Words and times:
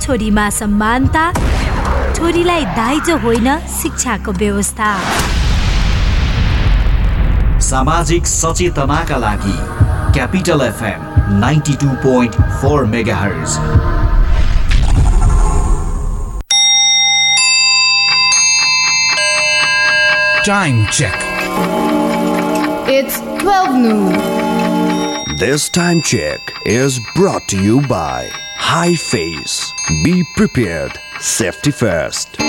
छोरीमा 0.00 0.48
समानता 0.60 1.24
छोरीलाई 2.16 2.64
दाइजो 2.76 3.16
होइन 3.24 3.48
शिक्षाको 3.80 4.32
व्यवस्था 4.42 4.90
सामाजिक 7.68 8.26
सचेतनाका 8.26 9.16
लागि 9.26 9.56
capital 10.14 10.60
FM 10.62 11.38
ninety 11.40 11.74
two 11.82 11.88
point 12.04 12.40
four 12.60 12.84
megahertz 13.16 13.58
Time 20.46 20.86
check. 20.92 21.24
It's 22.88 23.18
12 23.40 23.74
noon. 23.74 24.12
This 25.38 25.68
time 25.68 26.02
check 26.02 26.38
is 26.64 27.00
brought 27.16 27.48
to 27.48 27.60
you 27.60 27.80
by 27.88 28.28
High 28.56 28.94
Face. 28.94 29.75
Be 29.88 30.24
prepared. 30.34 30.98
Safety 31.20 31.70
first. 31.70 32.45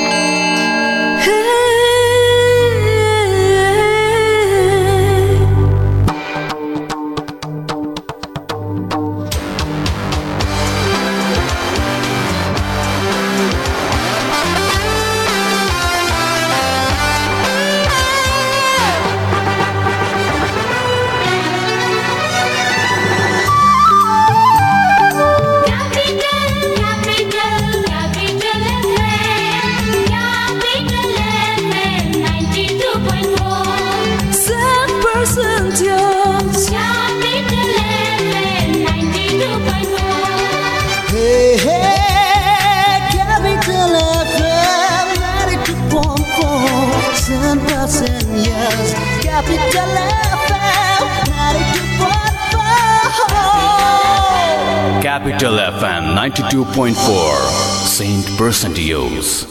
92.4 56.27 57.87
Saint 57.87 58.25
Percent 58.37 58.77
Use. 58.77 59.45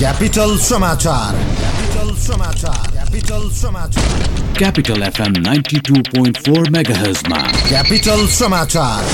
Capital 0.00 0.56
समाचार 0.58 1.34
Capital 1.60 2.16
समाचार 2.16 2.90
Capital 2.96 3.50
समाचार 3.52 4.54
Capital 4.60 5.02
FM 5.10 5.32
92.4 5.42 6.70
MHz 6.70 7.28
मा 7.28 7.42
Capital 7.68 8.26
समाचार 8.38 9.04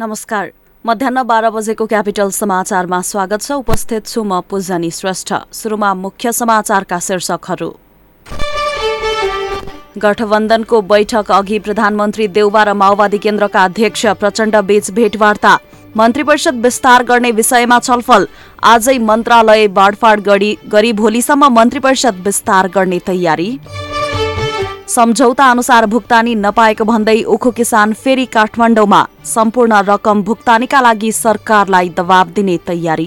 नमस्कार। 0.00 0.50
मध्याह 0.84 1.22
बाह्र 1.22 1.48
बजेको 1.50 1.86
capital 1.86 2.30
समाचारमा 2.32 3.00
स्वागत 3.02 3.42
छ। 3.42 3.52
उपस्थित 3.52 4.06
छु 4.06 4.22
म 4.24 4.40
पूजनी 4.50 4.90
श्रेष्ठ। 4.90 5.32
सुरुमा 5.52 5.92
मुख्य 5.94 6.32
समाचारका 6.32 6.98
शीर्षकहरू। 6.98 7.68
गठबन्धनको 9.98 10.80
बैठक 10.82 11.30
अघि 11.30 11.58
प्रधानमन्त्री 11.58 12.28
देउबा 12.32 12.62
र 12.62 12.72
माओवादी 12.72 13.18
केन्द्रका 13.18 13.64
अध्यक्ष 13.64 14.06
प्रचण्ड 14.16 14.56
बीच 14.56 14.90
भेटवार्ता। 14.90 15.58
मन्त्री 15.96 16.22
परिषद 16.22 16.64
विस्तार 16.64 17.04
गर्ने 17.04 17.30
विषयमा 17.32 17.78
छलफल। 17.80 18.26
आजै 18.64 18.98
मन्त्रालय 19.04 19.68
बाँडफाँड 19.68 20.24
गरी 20.24 20.56
गरी 20.72 20.92
भोलिसम्म 20.96 21.52
मन्त्री 21.52 21.80
परिषद 21.80 22.24
विस्तार 22.24 22.68
गर्ने 22.74 22.98
तयारी। 23.06 23.50
सम्झौता 24.90 25.44
अनुसार 25.50 25.86
भुक्तानी 25.86 26.34
नपाएको 26.34 26.84
भन्दै 26.84 27.22
उखु 27.34 27.50
किसान 27.58 27.92
फेरि 27.94 28.24
काठमाडौँमा 28.26 29.00
सम्पूर्ण 29.24 29.80
रकम 29.88 30.22
भुक्तानीका 30.22 30.80
लागि 30.80 31.10
सरकारलाई 31.14 31.88
दबाव 31.98 32.30
दिने 32.36 32.56
तयारी। 32.66 33.06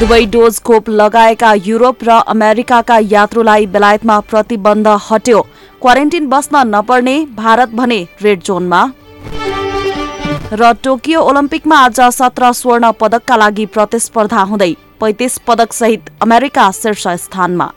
दुवै 0.00 0.24
डोज 0.26 0.58
खोप 0.66 0.88
लगाएका 0.90 1.52
युरोप 1.66 2.02
र 2.04 2.18
अमेरिकाका 2.34 2.98
यात्रुलाई 3.12 3.66
बेलायतमा 3.66 4.18
प्रतिबन्ध 4.30 4.88
हट्यो। 5.06 5.40
क्वारेन्टिन 5.82 6.28
बस्न 6.28 6.66
नपर्ने 6.66 7.16
भारत 7.36 7.78
भने 7.78 8.00
रेड 8.22 8.42
जोनमा। 8.42 8.82
र 10.52 10.72
टोकियो 10.84 11.20
ओलम्पिकमा 11.22 11.76
आज 11.78 12.00
सत्र 12.12 12.52
स्वर्ण 12.52 12.90
पदकका 13.00 13.36
लागि 13.36 13.66
प्रतिस्पर्धा 13.76 14.42
हुँदै 14.50 14.72
पैंतिस 15.00 15.38
पदकसहित 15.46 16.10
अमेरिका 16.22 16.70
शीर्ष 16.74 17.06
स्थानमा। 17.26 17.74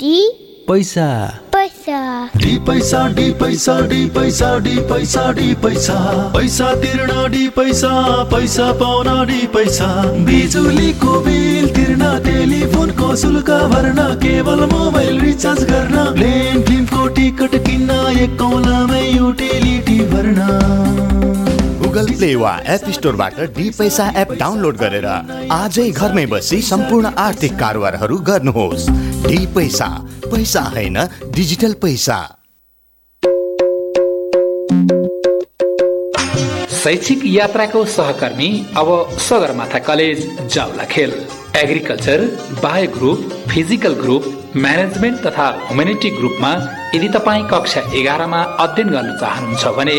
डी 0.00 0.20
पैसा। 0.68 1.06
पैसा। 1.52 1.98
डी 2.36 2.56
पैसा 2.58 3.00
डी 3.08 3.30
पैसा 3.32 3.74
डी 3.80 4.06
पैसा 4.06 4.48
डी 4.58 4.74
पैसा 4.88 5.30
डी 5.32 5.54
पैसा। 5.54 5.94
पैसा 6.34 6.74
तिर्न 6.74 7.30
डी 7.32 7.48
पैसा 7.48 7.90
पैसा 8.24 8.70
पाउन 8.72 9.26
डी 9.26 9.46
पैसा। 9.46 9.86
बिजुलीको 10.26 11.20
बिल 11.20 11.68
तिर्न 11.68 12.02
टेलिफोनको 12.24 13.14
शुल्क 13.16 13.50
भर्न 13.72 14.02
केवल 14.22 14.64
मोबाइल 14.72 15.20
रिचार्ज 15.20 15.64
गर्न 15.64 16.12
प्लेन 16.14 16.62
फिल्मको 16.62 17.06
टिकट 17.14 17.56
किन्न 17.66 17.90
एक 18.18 18.38
कौलामै 18.38 19.06
युटिलिटी 19.10 19.98
भर्न 20.06 21.13
गुगल 21.94 22.08
प्ले 22.10 22.34
वा 22.34 22.52
एप 22.68 22.88
स्टोरबाट 22.90 23.34
डी 23.56 23.68
पैसा 23.70 24.04
एप 24.20 24.30
डाउनलोड 24.38 24.76
गरेर 24.76 25.04
आजै 25.56 25.84
घरमै 25.90 26.24
बसी 26.32 26.60
सम्पूर्ण 26.68 27.12
आर्थिक 27.24 27.52
कारोबारहरू 27.58 28.16
गर्नुहोस्। 28.28 28.86
डी 29.26 29.38
पैसा 29.54 29.86
पैसा 30.24 30.62
होइन 30.74 30.98
डिजिटल 31.36 31.72
पैसा। 31.84 32.16
शैक्षिक 36.80 37.22
यात्राको 37.26 37.84
सहकर्मी 37.94 38.50
अब 38.76 38.90
Sagarmatha 39.28 39.78
college 39.88 40.26
Jawalakhel 40.54 41.14
agriculture 41.62 42.26
bio 42.64 42.90
group 42.98 43.32
physical 43.50 43.94
group 44.02 44.24
management 44.66 45.26
तथा 45.26 45.48
ह्युमेनिटी 45.62 46.10
ग्रुपमा 46.18 46.52
यदि 46.94 47.08
तपाईँ 47.14 47.48
कक्षा 47.54 47.88
एघारमा 48.02 48.42
अध्ययन 48.66 48.94
गर्न 48.96 49.16
चाहनुहुन्छ 49.22 49.76
भने 49.78 49.98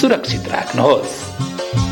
सुरक्षित 0.00 0.48
राख्नुहोस्। 0.48 1.91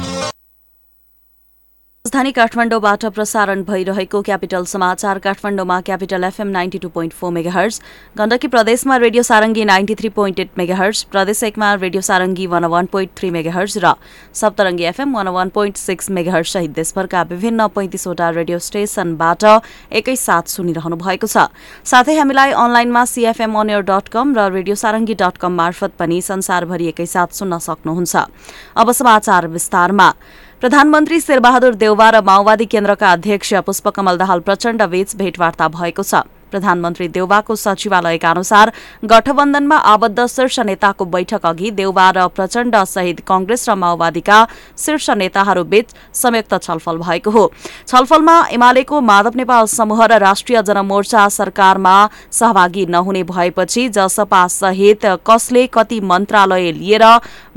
राजधानी 2.00 2.30
काठमाडौँबाट 2.32 3.04
प्रसारण 3.14 3.62
भइरहेको 3.64 4.20
क्यापिटल 4.24 4.64
समाचार। 4.64 5.18
काठमाडौँमा 5.20 5.80
capital 5.86 6.24
FM 6.24 6.48
ninety 6.48 6.78
two 6.78 6.88
point 6.88 7.12
four 7.14 7.32
megahertz 7.32 7.80
Gandaki 8.18 8.48
प्रदेशमा 8.48 8.96
radio 8.96 9.22
Sarangi 9.22 9.64
ninety 9.64 9.94
three 9.94 10.08
point 10.16 10.40
eight 10.40 10.50
megahertz 10.58 11.02
प्रदेश 11.12 11.42
एकमा 11.44 11.72
radio 11.74 12.02
Sarangi 12.02 12.46
one 12.46 12.64
one 12.72 12.86
point 12.92 13.10
three 13.18 13.30
megahertz 13.30 13.76
र 13.84 13.92
Saptarangi 14.32 14.84
FM 14.84 15.14
one 15.16 15.28
one 15.28 15.48
point 15.52 15.76
six 15.76 16.10
megahertz 16.10 16.52
सहित 16.52 16.70
देशभरका 16.80 17.22
विभिन्न 17.30 17.68
पैँतिसवटा 17.76 18.30
रेडियो 18.32 18.58
स्टेशनबाट 18.58 19.44
एकैसाथ 19.92 20.56
सुनिरहनु 20.56 20.96
भएको 20.96 21.26
छ। 21.26 21.52
साथै 21.84 22.16
हामीलाई 22.16 22.50
अनलाइनमा 22.56 23.04
सिएफएम 23.12 23.60
अनियर 23.60 23.82
डट 23.92 24.08
कम 24.08 24.34
र 24.34 24.50
रेडियो 24.50 24.74
सारङ्गी 24.74 25.20
डट 25.20 25.36
कम 25.36 25.52
मार्फत 25.52 26.00
पनि 26.00 26.22
संसारभरि 26.24 26.88
एकैसाथ 26.96 27.36
सुन्न 27.36 27.58
सक्नुहुन्छ। 27.60 28.16
अब 28.80 28.92
समाचार 28.92 29.48
विस्तारमा। 29.52 30.14
प्रधानमन्त्री 30.60 31.18
शेरबहादुर 31.20 31.74
देउवा 31.80 32.08
र 32.10 32.20
माओवादी 32.20 32.64
केन्द्रका 32.68 33.12
अध्यक्ष 33.12 33.52
पुष्पकमल 33.66 34.16
दाहाल 34.20 34.40
प्रचण्ड 34.44 34.82
बीच 34.92 35.14
भेटवार्ता 35.16 35.68
भएको 35.72 36.02
छ। 36.02 36.20
प्रधानमन्त्री 36.50 37.08
देउबाको 37.10 37.56
सचिवालयका 37.56 38.30
अनुसार 38.30 38.72
गठबन्धनमा 39.04 39.76
आबद्ध 39.92 40.26
शीर्ष 40.26 40.58
नेताको 40.62 41.04
बैठक 41.06 41.46
अघि 41.46 41.70
देउबा 41.72 42.10
र 42.10 42.26
प्रचण्ड 42.30 42.76
सहित 42.86 43.20
कंग्रेस 43.28 43.68
र 43.68 43.74
माओवादीका 43.76 44.38
शीर्ष 44.78 45.10
नेताहरूबीच 45.12 45.94
संयुक्त 46.14 46.54
छलफल 46.62 46.98
भएको 46.98 47.30
हो। 47.30 47.44
छलफलमा 47.88 48.36
एमालेको 48.52 49.00
माधव 49.02 49.36
नेपाल 49.36 49.66
समूह 49.68 50.04
र 50.06 50.18
राष्ट्रिय 50.20 50.62
जनमोर्चा 50.62 51.28
सरकारमा 51.30 51.96
सहभागी 52.30 52.86
नहुने 52.88 53.22
भएपछि 53.24 53.88
जसपा 53.90 54.46
सहित 54.50 55.06
कसले 55.26 55.66
कति 55.74 56.00
मन्त्रालय 56.02 56.70
लिएर 56.72 57.04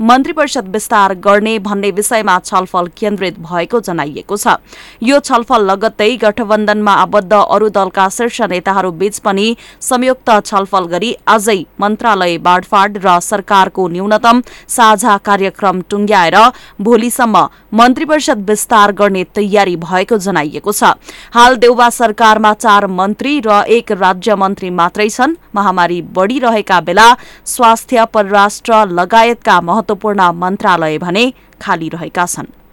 मन्त्री 0.00 0.32
परिषद 0.32 0.68
विस्तार 0.68 1.14
गर्ने 1.20 1.58
भन्ने 1.60 1.90
विषयमा 1.92 2.38
छलफल 2.40 2.86
केन्द्रित 2.96 3.38
भएको 3.40 3.80
जनाइएको 3.80 4.36
छ। 4.36 4.56
यो 5.02 5.18
छलफल 5.20 5.64
लगत्तै 5.64 6.10
गठबन्धनमा 6.16 6.92
आबद्ध 6.94 7.32
अरू 7.34 7.68
दलका 7.70 8.08
शीर्ष 8.10 8.40
नेताहरू 8.50 8.83
बीच 8.92 9.18
पनि 9.18 9.56
संयुक्त 9.80 10.30
छलफल 10.46 10.84
गरी 10.86 11.14
आजै 11.28 11.58
मन्त्रालय 11.80 12.38
बाँडफाँड 12.38 12.98
र 13.04 13.18
सरकारको 13.20 13.88
न्यूनतम 13.88 14.42
साझा 14.68 15.16
कार्यक्रम 15.18 15.80
टुङ्ग्याएर 15.90 16.36
भोलिसम्म 16.80 17.48
मन्त्री 17.74 18.04
परिषद 18.04 18.50
विस्तार 18.50 18.92
गर्ने 18.92 19.24
तयारी 19.34 19.76
भएको 19.76 20.18
जनाइएको 20.18 20.72
छ। 20.72 20.94
हाल 21.34 21.56
देउबा 21.56 21.88
सरकारमा 21.90 22.52
चार 22.54 22.86
मन्त्री 22.86 23.40
र 23.46 23.62
एक 23.68 23.92
राज्य 23.92 24.34
मन्त्री 24.34 24.70
मात्रै 24.70 25.08
छन्। 25.08 25.36
महामारी 25.54 26.00
बढ़िरहेका 26.14 26.80
बेला 26.80 27.08
स्वास्थ्य 27.46 28.04
परराष्ट्र 28.14 28.84
लगायतका 28.90 29.60
महत्वपूर्ण 29.60 30.30
मन्त्रालय 30.34 30.98
भने 30.98 31.32
खाली 31.60 31.88
रहेका 31.88 32.26
छन्। 32.26 32.63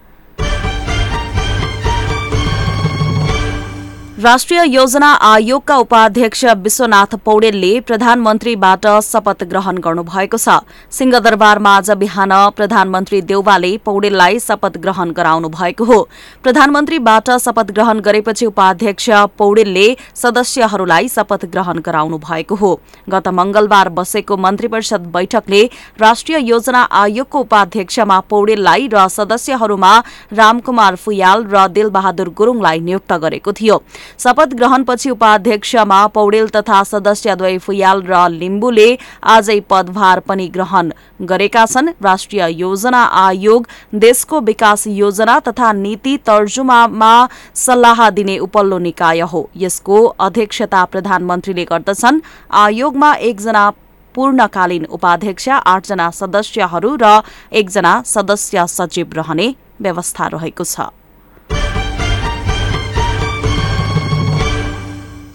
राष्ट्रिय 4.22 4.64
योजना 4.68 5.08
आयोगका 5.26 5.76
उपाध्यक्ष 5.78 6.44
विश्वनाथ 6.64 7.14
पौडेलले 7.26 7.70
प्रधानमन्त्रीबाट 7.82 8.86
शपथ 9.04 9.44
ग्रहण 9.50 9.78
गर्नुभएको 9.82 10.38
छ। 10.38 10.58
सिंहदरबारमा 10.94 11.70
आज 11.78 11.90
बिहान 11.98 12.34
प्रधानमन्त्री 12.58 13.22
देउवाले 13.22 13.72
पौडेललाई 13.86 14.40
शपथ 14.40 14.78
ग्रहण 14.78 15.12
गराउनु 15.12 15.50
भएको 15.50 15.84
हो। 15.84 15.98
प्रधानमन्त्रीबाट 16.44 17.30
शपथ 17.40 17.72
ग्रहण 17.72 18.00
गरेपछि 18.00 18.46
उपाध्यक्ष 18.46 19.10
पौडेलले 19.38 19.88
सदस्यहरूलाई 20.16 21.08
शपथ 21.08 21.46
ग्रहण 21.48 21.80
गराउनु 21.82 22.18
भएको 22.20 22.56
हो। 22.56 22.72
गत 23.10 23.28
मंगलबार 23.40 23.90
बसेको 23.98 24.38
मन्त्री 24.38 24.68
परिषद 24.68 25.10
बैठकले 25.16 25.64
राष्ट्रिय 26.02 26.40
योजना 26.50 26.84
आयोगको 27.02 27.40
उपाध्यक्षमा 27.40 28.20
पौडेललाई 28.30 28.88
र 28.94 29.08
सदस्यहरूमा 29.10 29.98
रामकुमार 30.34 30.96
फुयाल 30.98 31.46
र 31.50 31.68
दिलबहादुर 31.72 32.30
गुरूङलाई 32.38 32.80
नियुक्त 32.82 33.14
गरेको 33.26 33.54
थियो। 33.54 33.82
शपथ 34.19 34.54
ग्रहणपछि 34.54 35.10
उपाध्यक्षमा 35.10 36.06
पौडेल 36.08 36.48
तथा 36.48 36.84
सदस्यद्वय 36.84 37.58
फुयाल 37.58 38.02
र 38.04 38.28
लिम्बुले 38.31 38.88
आजै 39.25 39.60
पदभार 39.69 40.19
पनि 40.19 40.48
ग्रहण 40.48 40.92
गरेका 41.22 41.66
छन्। 41.66 41.90
राष्ट्रिय 42.04 42.48
योजना 42.52 43.04
आयोग 43.25 43.68
देशको 43.96 44.40
विकास 44.42 44.88
योजना 44.88 45.40
तथा 45.40 45.72
नीति 45.74 46.18
तर्जुमामा 46.25 47.13
सल्लाह 47.56 48.10
दिने 48.12 48.38
उपल्लो 48.40 48.78
निकाय 48.80 49.22
हो। 49.24 49.50
यसको 49.58 50.04
अध्यक्षता 50.19 50.84
प्रधानमन्त्रीले 50.86 51.66
गर्दछन्। 51.66 52.22
आयोगमा 52.52 53.13
एकजना 53.30 53.69
पूर्णकालीन 54.16 54.86
उपाध्यक्ष 54.92 55.48
आठजना 55.50 56.10
सदस्यहरू 56.12 56.96
र 57.02 57.22
एकजना 57.54 58.02
सदस्य 58.06 58.66
सचिव 58.68 59.13
रहने 59.16 59.54
व्यवस्था 59.81 60.28
रहेको 60.28 60.63
छ। 60.63 60.92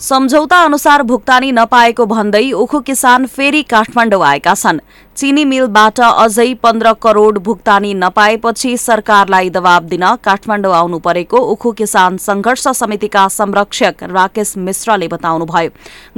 सम्झौता 0.06 0.58
अनुसार 0.64 1.03
भुक्तानी 1.03 1.50
नपाएको 1.53 2.05
भन्दै 2.06 2.50
उखु 2.55 2.81
किसान 2.81 3.26
फेरि 3.26 3.62
काठमाडौँ 3.62 4.23
आएका 4.23 4.53
छन्। 4.55 4.79
चिनी 5.16 5.44
मिलबाट 5.44 6.00
अझै 6.00 6.52
पन्ध्र 6.62 6.92
करोड़ 7.02 7.38
भुक्तानी 7.38 7.92
नपाएपछि 7.94 8.76
सरकारलाई 8.78 9.50
दबाव 9.50 9.84
दिन 9.84 10.02
काठमाडौँ 10.24 10.72
आउनु 10.76 10.98
परेको 10.98 11.38
उखु 11.52 11.70
किसान 11.72 12.16
संघर्ष 12.20 12.66
समितिका 12.70 13.22
संरक्षक 13.30 14.02
राकेश 14.06 14.52
मिश्रले 14.58 15.08
बताउनुभयो। 15.08 15.70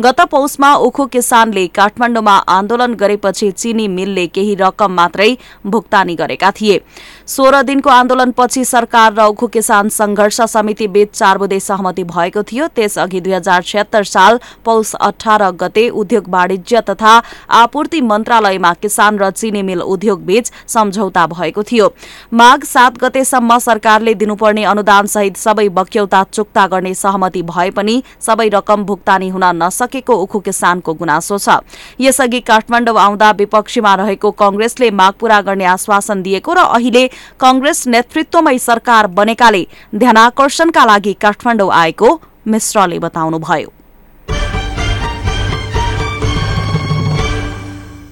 गत 0.03 0.21
पौषमा 0.31 0.73
उखु 0.87 1.07
किसानले 1.07 1.67
काठमाडौँमा 1.79 2.35
आन्दोलन 2.49 2.95
गरेपछि 2.95 3.51
चिनी 3.53 3.87
मिलले 3.89 4.27
केही 4.29 4.55
रकम 4.61 4.93
मात्रै 4.93 5.31
भुक्तानी 5.67 6.15
गरेका 6.15 6.51
थिए। 6.51 6.81
सोह्र 7.27 7.63
दिनको 7.63 7.91
आन्दोलनपछि 7.91 8.65
सरकार 8.65 9.15
र 9.15 9.29
उखु 9.29 9.47
किसान 9.55 9.89
संघर्ष 9.93 10.41
समिति 10.49 10.89
बीच 10.89 11.11
चार 11.13 11.39
बुधे 11.39 11.61
सहमति 11.61 12.05
भएको 12.11 12.43
थियो। 12.43 12.67
त्यसअघि 12.75 13.21
दुई 13.21 13.33
हजार 13.33 14.03
साल 14.09 14.41
पौष 14.65 14.95
अठार 15.03 15.51
गते 15.63 15.89
उद्योग 15.95 16.29
वाणिज्य 16.31 16.81
तथा 16.91 17.15
आपूर्ति 17.63 18.01
मन्त्रालयमा 18.03 18.75
किसान 18.89 19.19
र 19.19 19.31
चिनी 19.33 19.63
मिल 19.63 19.81
उद्योग 19.85 20.25
बीच 20.25 20.51
सम्झौता 20.69 21.27
भएको 21.29 21.63
थियो। 21.63 21.93
माघ 22.33 22.63
सात 22.65 22.99
गतेसम्म 22.99 23.59
सरकारले 23.61 24.15
दिनुपर्ने 24.17 24.65
अनुदान 24.67 25.07
सहित 25.09 25.37
सबै 25.39 25.69
बक्यौता 25.71 26.25
चुक्ता 26.33 26.67
गर्ने 26.67 26.95
सहमति 26.97 27.43
भए 27.45 27.71
पनि 27.71 28.03
सबै 28.21 28.49
रकम 28.49 28.85
भुक्तानी 28.85 29.29
हुन 29.29 29.45
नसकेको 29.57 30.15
उखु 30.17 30.39
किसानको 30.41 30.95
गुनासो 30.95 31.39
छ। 31.39 31.61
यसअघि 32.01 32.41
काठमाडौँ 32.43 32.97
आउँदा 32.99 33.31
विपक्षीमा 33.39 33.95
रहेको 33.95 34.31
कंग्रेसले 34.41 34.91
माग 34.93 35.13
पूरा 35.21 35.41
गर्ने 35.43 35.65
आश्वासन 35.69 36.23
दिएको 36.23 36.53
र 36.53 36.65
अहिले 36.69 37.07
कंग्रेस 37.41 37.87
नेतृत्वमै 37.89 38.59
सरकार 38.59 39.07
बनेकाले 39.15 39.67
ध्यानाकर्षणका 39.95 40.85
लागि 40.85 41.13
काठमाडौँ 41.21 41.71
आएको 41.73 42.21
मिश्रले 42.47 42.99
बताउनुभयो। 42.99 43.78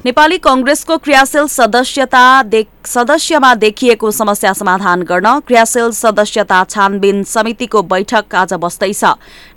नेपाली 0.07 0.37
कंग्रेसको 0.39 0.97
क्रियाशील 0.97 1.47
सदस्यता 1.51 2.43
देख- 2.43 2.87
सदस्यमा 2.87 3.55
देखिएको 3.55 4.11
समस्या 4.11 4.53
समाधान 4.53 5.01
गर्न 5.03 5.41
क्रियाशील 5.41 5.91
सदस्यता 5.91 6.63
छानबिन 6.65 7.23
समितिको 7.25 7.83
बैठक 7.83 8.35
आज 8.35 8.53
बस्दैछ 8.55 9.05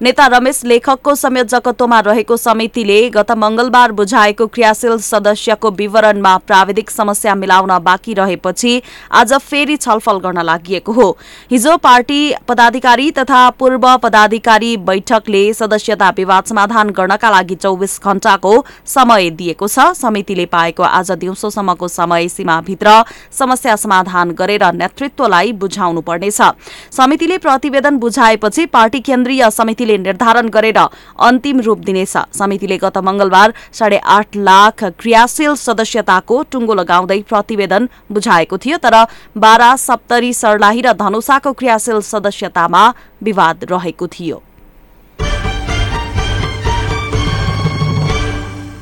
नेता 0.01 0.25
रमेश 0.27 0.61
लेखकको 0.65 1.13
संयोजकत्वमा 1.15 1.99
रहेको 1.99 2.37
समितिले 2.37 2.97
गत 3.09 3.31
मंगलबार 3.31 3.91
बुझाएको 3.91 4.47
क्रियाशील 4.47 4.97
सदस्यको 4.97 5.71
विवरणमा 5.71 6.35
प्राविधिक 6.37 6.89
समस्या 6.89 7.35
मिलाउन 7.35 7.77
बाँकी 7.79 8.13
रहेपछि 8.13 8.81
आज 9.11 9.33
फेरि 9.33 9.75
छलफल 9.77 10.17
गर्न 10.17 10.41
लागि 10.41 10.81
हो। 10.87 11.17
हिजो 11.51 11.77
पार्टी 11.77 12.33
पदाधिकारी 12.47 13.11
तथा 13.11 13.49
पूर्व 13.49 13.87
पदाधिकारी 13.97 14.75
बैठकले 14.89 15.43
सदस्यता 15.53 16.09
विवाद 16.17 16.43
समाधान 16.45 16.89
गर्नका 16.89 17.29
लागि 17.29 17.55
चौबिस 17.55 17.99
घण्टाको 18.01 18.65
समय 18.85 19.29
दिएको 19.29 19.67
छ। 19.67 19.79
समितिले 20.01 20.37
पाएको 20.45 20.83
आज 20.83 21.11
दिउँसोसम्मको 21.13 21.87
समय 21.87 22.27
सीमाभित्र 22.29 23.03
समस्या 23.31 23.75
समाधान 23.75 24.31
गरेर 24.31 24.63
नेतृत्वलाई 24.73 25.51
बुझाउनु 25.53 26.01
पर्नेछ 26.01 26.41
समितिले 26.91 27.37
प्रतिवेदन 27.37 27.97
बुझाएपछि 27.99 28.65
पार्टी 28.67 28.99
केन्द्रीय 28.99 29.49
समितिले 29.51 29.97
निर्धारण 29.97 30.49
गरेर 30.49 30.77
अन्तिम 30.77 31.59
रूप 31.59 31.79
दिनेछ। 31.79 32.17
समितिले 32.33 32.77
गत 32.77 32.97
मंगलबार 32.99 33.53
साढे 33.73 33.97
आठ 33.97 34.37
लाख 34.37 34.83
क्रियाशील 34.99 35.55
सदस्यताको 35.57 36.41
टुङ्गो 36.51 36.73
लगाउँदै 36.73 37.21
प्रतिवेदन 37.29 37.89
बुझाएको 38.11 38.57
थियो 38.57 38.77
तर 38.77 38.95
बारा 39.37 39.75
सप्तरी 39.77 40.33
सर्लाही 40.33 40.81
र 40.81 40.93
धनुषाको 40.95 41.53
क्रियाशील 41.53 42.01
सदस्यतामा 42.01 42.83
विवाद 43.23 43.65
रहेको 43.71 44.07
थियो। 44.09 44.41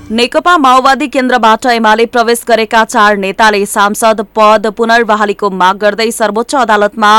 नेकपा 0.10 0.56
माओवादी 0.58 1.08
केन्द्रबाट 1.08 1.66
एमाले 1.68 2.06
प्रवेश 2.08 2.44
गरेका 2.48 2.84
चार 2.86 3.16
नेताले 3.18 3.66
सांसद 3.66 4.22
पद 4.36 4.68
पुनर्बहालीको 4.78 5.50
माग 5.52 5.78
गर्दै 5.78 6.10
सर्वोच्च 6.14 6.56
अदालतमा 6.56 7.12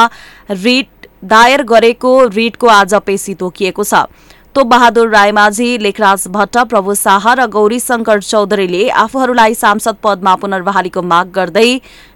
रिट 0.52 1.07
दायर 1.25 1.62
गरेको 1.68 2.12
रिटको 2.28 2.66
आज 2.68 2.95
पेशी 3.07 3.35
तोकिएको 3.35 3.85
छ। 3.85 4.00
तो 4.54 4.64
बहादुर 4.64 5.09
रायमाझी 5.11 5.68
लेखराज 5.78 6.25
भट्ट 6.33 6.57
प्रभु 6.71 6.95
शाह 6.97 7.28
र 7.35 7.47
गौरी 7.52 7.80
शंकर 7.80 8.23
चौधरीले 8.23 8.88
आफूहरूलाई 9.02 9.54
सांसद 9.57 9.97
पदमा 10.02 10.35
पुनर्बहालीको 10.40 11.02
माग 11.04 11.30
गर्दै 11.35 11.68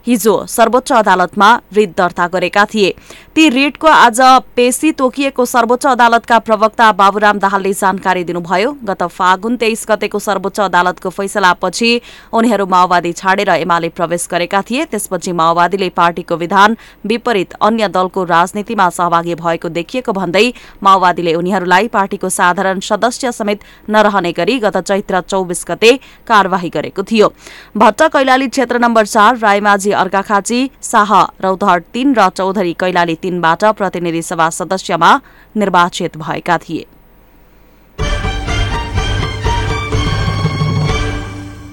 हिजो 0.07 0.35
सर्वोच्च 0.47 0.93
अदालतमा 0.93 1.49
रिट 1.75 1.91
दर्ता 1.99 2.27
गरेका 2.29 2.65
थिए। 2.65 2.95
ती 3.35 3.49
रिटको 3.49 3.87
आज 3.87 4.21
पेशी 4.57 4.91
तोकिएको 4.93 5.45
सर्वोच्च 5.47 5.87
अदालतका 5.87 6.39
प्रवक्ता 6.39 6.91
बाबुराम 6.93 7.39
दाहालले 7.39 7.73
जानकारी 7.73 8.25
दिनुभयो। 8.25 8.73
गत 8.85 9.03
फागुन 9.09 9.57
तेइस 9.57 9.87
गतेको 9.91 10.19
सर्वोच्च 10.19 10.61
अदालतको 10.61 11.11
फैसलापछि 11.11 11.91
उनीहरू 12.33 12.67
माओवादी 12.67 13.13
छाडेर 13.13 13.49
एमाले 13.51 13.89
प्रवेश 13.91 14.27
गरेका 14.31 14.63
थिए। 14.63 14.85
त्यसपछि 14.87 15.33
माओवादीले 15.33 15.89
पार्टीको 15.91 16.37
विधान 16.37 16.77
विपरीत 17.07 17.53
अन्य 17.63 17.89
दलको 17.91 18.25
राजनीतिमा 18.25 18.89
सहभागी 18.91 19.35
भएको 19.37 19.69
देखिएको 19.71 20.13
भन्दै 20.13 20.53
माओवादीले 20.83 21.35
उनीहरूलाई 21.35 21.89
पार्टीको 21.89 22.29
साधारण 22.31 22.81
सदस्य 22.83 23.33
समेत 23.33 23.61
नरहने 23.91 24.33
गरी 24.33 24.59
गत 24.59 24.77
चैत्र 24.83 25.21
चौबिस 25.23 25.65
गते 25.71 25.97
कार्यवाही 26.27 26.69
गरेको 26.71 27.03
थियो। 27.05 27.33
भट्ट 27.77 28.03
कैलाली 28.13 28.49
क्षेत्र 28.49 28.79
नम्बर 28.81 29.07
चार 29.07 29.39
रायमाझी 29.39 29.92
मध्ये 29.93 30.01
अर्घाखाँची 30.01 30.69
शाह 30.83 31.13
रौतहट 31.43 31.83
तीन 31.95 32.15
र 32.17 32.29
चौधरी 32.31 32.73
कैलाली 32.81 33.15
तीनबाट 33.23 33.65
प्रतिनिधि 33.77 34.23
सभा 34.23 34.49
सदस्यमा 34.51 35.11
निर्वाचित 35.57 36.17
भएका 36.17 36.57
थिए। 36.59 36.85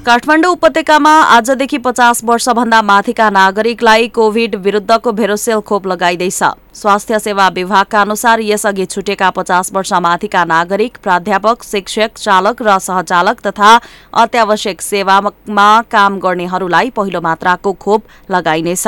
काठमाडौँ 0.06 0.52
उपत्यकामा 0.52 1.14
आजदेखि 1.32 1.78
पचास 1.78 2.24
वर्षभन्दा 2.24 2.82
माथिका 2.82 3.30
नागरिकलाई 3.30 4.08
कोभिड 4.10 4.56
विरुद्धको 4.58 5.12
भेरोसेल 5.12 5.60
खोप 5.62 5.88
लगाइँदैछ। 5.88 6.44
स्वास्थ्य 6.79 7.17
सेवा 7.19 7.48
विभागका 7.50 8.01
अनुसार 8.01 8.39
यसअघि 8.39 8.86
छुटेका 8.86 9.29
पचास 9.29 9.71
वर्ष 9.74 9.91
माथिका 10.01 10.43
नागरिक 10.45 10.98
प्राध्यापक 11.03 11.63
शिक्षक 11.63 12.17
चालक 12.17 12.62
र 12.62 12.77
सहचालक 12.79 13.39
तथा 13.48 13.71
अत्यावश्यक 14.15 14.81
सेवामा 14.81 15.69
काम 15.91 16.17
गर्नेहरूलाई 16.19 16.89
पहिलो 16.95 17.21
मात्राको 17.21 17.74
खोप 17.75 18.03
लगाइनेछ। 18.31 18.88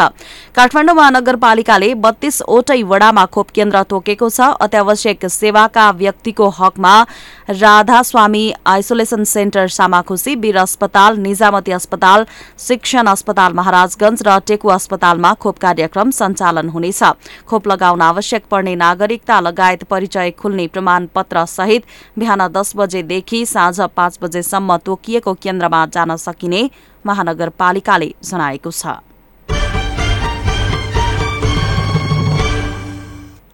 काठमाडौँ 0.56 0.96
महानगरपालिकाले 0.96 1.94
बत्तीसवटै 2.00 2.82
वडामा 2.84 3.26
खोप 3.28 3.50
केन्द्र 3.52 3.84
तोकेको 3.92 4.30
छ। 4.30 4.40
अत्यावश्यक 4.62 5.26
सेवाका 5.28 5.90
व्यक्तिको 6.00 6.48
हकमा 6.60 6.96
राधास्वामी 7.52 8.46
आइसोलेसन 8.68 9.24
सेन्टर 9.26 9.68
सामाखुसी 9.70 10.36
वीर 10.38 10.58
अस्पताल 10.58 11.18
निजामती 11.20 11.72
अस्पताल 11.72 12.26
शिक्षण 12.60 13.08
अस्पताल 13.08 13.54
महाराजगंज 13.54 14.24
र 14.28 14.40
टेकु 14.48 14.68
अस्पतालमा 14.70 15.34
खोप 15.36 15.60
कार्यक्रम 15.60 16.12
सञ्चालन 16.14 16.70
हुनेछ। 16.70 17.04
खोप 17.50 17.68
लगाउन 17.82 18.02
आवश्यक 18.04 18.44
पर्ने 18.46 18.76
नागरिकता 18.78 19.40
लगायत 19.42 19.84
परिचय 19.90 20.32
खुल्ने 20.38 20.68
प्रमाणपत्र 20.68 21.46
सहित 21.48 21.86
बिहान 22.20 22.48
दस 22.54 22.74
बजेदेखि 22.78 23.46
साँझ 23.48 23.90
पाँच 23.98 24.20
बजेसम्म 24.22 24.78
तोकिएको 24.86 25.34
केन्द्रमा 25.42 25.86
जान 25.94 26.16
सकिने 26.22 26.70
महानगरपालिकाले 27.06 28.14
जनाएको 28.22 28.72
छ। 28.72 29.02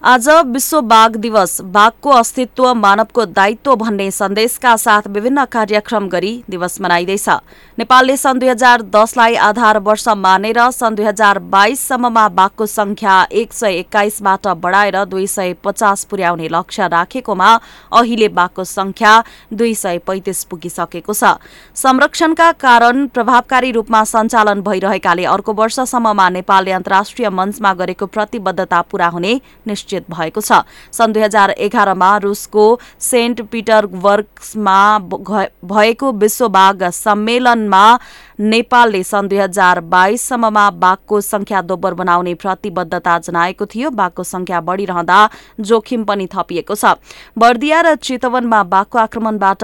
आज 0.08 0.28
विश्व 0.48 0.80
बाघ 0.82 1.16
दिवस। 1.16 1.60
बाघको 1.62 2.10
अस्तित्व 2.10 2.74
मानवको 2.74 3.24
दायित्व 3.28 3.74
भन्ने 3.76 4.10
सन्देशका 4.12 4.76
साथ 4.78 5.08
विभिन्न 5.08 5.44
कार्यक्रम 5.46 6.08
गरी 6.10 6.32
दिवस 6.50 6.80
मनाइँदैछ। 6.82 7.28
नेपालले 7.80 8.16
सन् 8.18 8.40
दुई 8.40 8.50
हजार 8.50 8.82
दसलाई 8.88 9.36
आधार 9.36 9.78
वर्ष 9.80 10.08
मानेर 10.18 10.60
सन् 10.72 10.96
दुई 10.96 11.06
हजार 11.06 11.40
बाइससम्ममा 11.52 12.28
बाघको 12.30 12.66
संख्या 12.66 13.16
एक 13.32 13.54
सय 13.54 13.74
एक्काइसबाट 13.74 14.48
बढाएर 14.58 15.04
दुई 15.06 15.28
सय 15.28 15.54
पचास 15.64 16.04
पुर्याउने 16.06 16.48
लक्ष्य 16.52 16.88
राखेकोमा 16.88 17.52
अहिले 17.92 18.28
बाघको 18.30 18.64
संख्या 18.64 19.12
दुई 19.54 19.74
सय 19.76 19.98
पैंतिस 20.08 20.44
पुगिसकेको 20.46 21.14
छ। 21.14 21.36
संरक्षणका 21.76 22.52
कारण 22.64 23.06
प्रभावकारी 23.10 23.72
रूपमा 23.72 24.04
सञ्चालन 24.06 24.62
भइरहेकाले 24.62 25.26
अर्को 25.26 25.54
वर्षसम्ममा 25.54 26.30
नेपालले 26.30 26.72
अन्तर्राष्ट्रिय 26.72 27.30
मञ्चमा 27.34 27.74
गरेको 27.76 28.06
प्रतिबद्धता 28.08 28.82
पूरा 28.82 29.08
हुने 29.10 29.40
निश्चित 29.68 29.96
भएको 30.10 30.42
छ। 30.42 30.62
सन् 30.92 31.14
दुई 31.14 31.24
हजार 31.24 31.52
एघारमा 31.52 32.16
रुसको 32.18 32.66
सेन्ट 33.02 33.42
पिटरबर्गमा 33.52 34.80
भएको 35.66 36.12
विश्व 36.14 36.48
बाघ 36.50 36.84
सम्मेलनमा 36.84 37.86
नेपालले 38.40 39.04
सन् 39.04 39.28
दुई 39.28 39.38
हजार 39.38 39.80
बाइससम्ममा 39.82 40.70
बाघको 40.78 41.22
संख्या 41.22 41.62
दोब्बर 41.62 41.94
बनाउने 41.94 42.34
प्रतिबद्धता 42.36 43.18
जनाएको 43.20 43.66
थियो। 43.66 43.90
बाघको 43.92 44.24
संख्या 44.24 44.62
बढ़िरहँदा 44.62 45.20
जोखिम 45.60 46.04
पनि 46.04 46.28
थपिएको 46.28 46.76
छ। 46.76 46.96
बर्दिया 47.38 47.82
र 47.82 47.96
चितवनमा 47.98 48.64
बाघको 48.66 48.98
आक्रमणबाट 49.00 49.64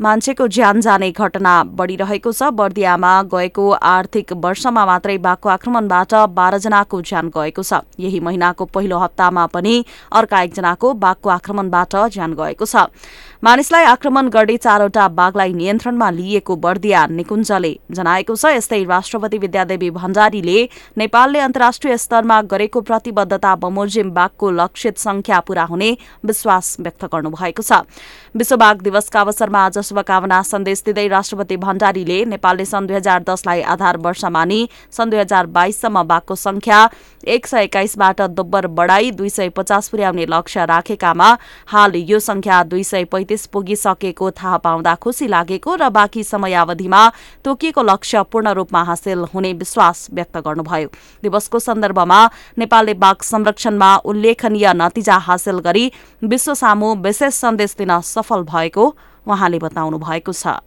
मान्छेको 0.00 0.46
ज्यान 0.48 0.80
जाने 0.80 1.10
घटना 1.12 1.52
बढ़िरहेको 1.76 2.32
छ। 2.32 2.48
बर्दियामा 2.50 3.10
गएको 3.28 3.64
आर्थिक 3.70 4.32
वर्षमा 4.32 4.84
मात्रै 4.86 5.16
बाघको 5.20 5.48
आक्रमणबाट 5.48 6.14
बाह्रजनाको 6.32 7.00
ज्यान 7.02 7.28
गएको 7.28 7.62
छ। 7.62 7.84
यही 8.00 8.20
महिनाको 8.20 8.64
पहिलो 8.64 8.98
हप्तामा 8.98 9.44
पनि 9.52 9.74
अर्का 10.12 10.40
एकजनाको 10.42 10.92
बाघको 11.04 11.28
आक्रमणबाट 11.30 11.96
ज्यान 12.16 12.32
गएको 12.32 12.64
छ। 12.64 12.88
मानिसलाई 13.42 13.84
आक्रमण 13.84 14.28
गर्ने 14.28 14.56
चारवटा 14.56 15.06
बाघलाई 15.08 15.52
नियन्त्रणमा 15.52 16.08
लिएको 16.10 16.56
बर्दिया 16.56 17.06
निकुञ्जले 17.10 17.70
जनाएको 17.90 18.34
छ 18.36 18.50
यस्तै 18.52 18.82
राष्ट्रपति 18.84 19.38
विद्यादेवी 19.44 19.88
भण्डारीले 19.90 20.56
नेपालले 20.98 21.38
अन्तर्राष्ट्रिय 21.40 21.96
स्तरमा 21.96 22.40
गरेको 22.52 22.80
प्रतिबद्धता 22.90 23.54
बमोजिम 23.62 24.10
बाघको 24.12 24.50
लक्षित 24.52 24.98
संख्या 24.98 25.38
पूरा 25.40 25.64
हुने 25.70 25.88
विश्वास 26.22 26.76
व्यक्त 26.80 27.04
गर्नुभएको 27.14 27.62
छ। 27.62 27.80
विश्व 28.36 28.56
बाघ 28.56 28.76
दिवसका 28.82 29.20
अवसरमा 29.20 29.64
आज 29.66 29.78
शुभकामना 29.88 30.42
सन्देश 30.42 30.82
दिँदै 30.86 31.06
राष्ट्रपति 31.08 31.56
भण्डारीले 31.64 32.18
नेपालले 32.34 32.64
सन् 32.66 32.86
दुई 32.86 32.96
हजार 32.96 33.24
दसलाई 33.30 33.60
आधार 33.72 33.96
वर्ष 34.04 34.24
मानि 34.36 34.60
सन् 34.92 35.10
दुई 35.10 35.20
हजार 35.20 35.46
बाइससम्म 35.56 36.02
बाघको 36.12 36.34
संख्या 36.36 36.82
एक 37.28 37.46
सय 37.46 37.62
एक्काइसबाट 37.62 38.20
दोब्बर 38.36 38.66
बढाई 38.76 39.10
दुई 39.16 39.30
सय 39.30 39.48
पचास 39.56 39.88
पुर्याउने 39.88 40.26
लक्ष्य 40.28 40.66
राखेकामा 40.66 41.32
हाल 41.72 41.96
यो 42.12 42.18
संख्या 42.20 42.62
दुई 42.68 42.84
सय 42.84 43.04
पैंतिस 43.30 43.46
पुगिसकेको 43.46 44.30
थाहा 44.32 44.56
पाउँदा 44.58 44.94
खुसी 44.98 45.26
लागेको 45.28 45.74
र 45.76 45.88
बाँकी 45.88 46.22
समयावधिमा 46.24 47.02
तोकिएको 47.44 47.82
लक्ष्य 47.82 48.22
पूर्ण 48.26 48.48
रूपमा 48.58 48.82
हासिल 48.82 49.18
हुने 49.30 49.52
विश्वास 49.54 50.08
व्यक्त 50.10 50.36
गर्नुभयो। 50.42 50.88
दिवसको 51.22 51.58
सन्दर्भमा 51.60 52.20
नेपालले 52.58 52.94
बाघ 52.96 53.16
संरक्षणमा 53.22 53.90
उल्लेखनीय 54.02 54.72
नतिजा 54.74 55.16
हासिल 55.30 55.58
गरी 55.62 55.86
विश्व 56.26 56.54
सामु 56.56 56.94
विशेष 56.98 57.34
सन्देश 57.36 57.74
दिन 57.78 58.00
सफल 58.02 58.42
भएको 58.50 58.84
उहाँले 59.26 59.58
बताउनु 59.62 59.98
भएको 60.00 60.32
छ। 60.34 60.58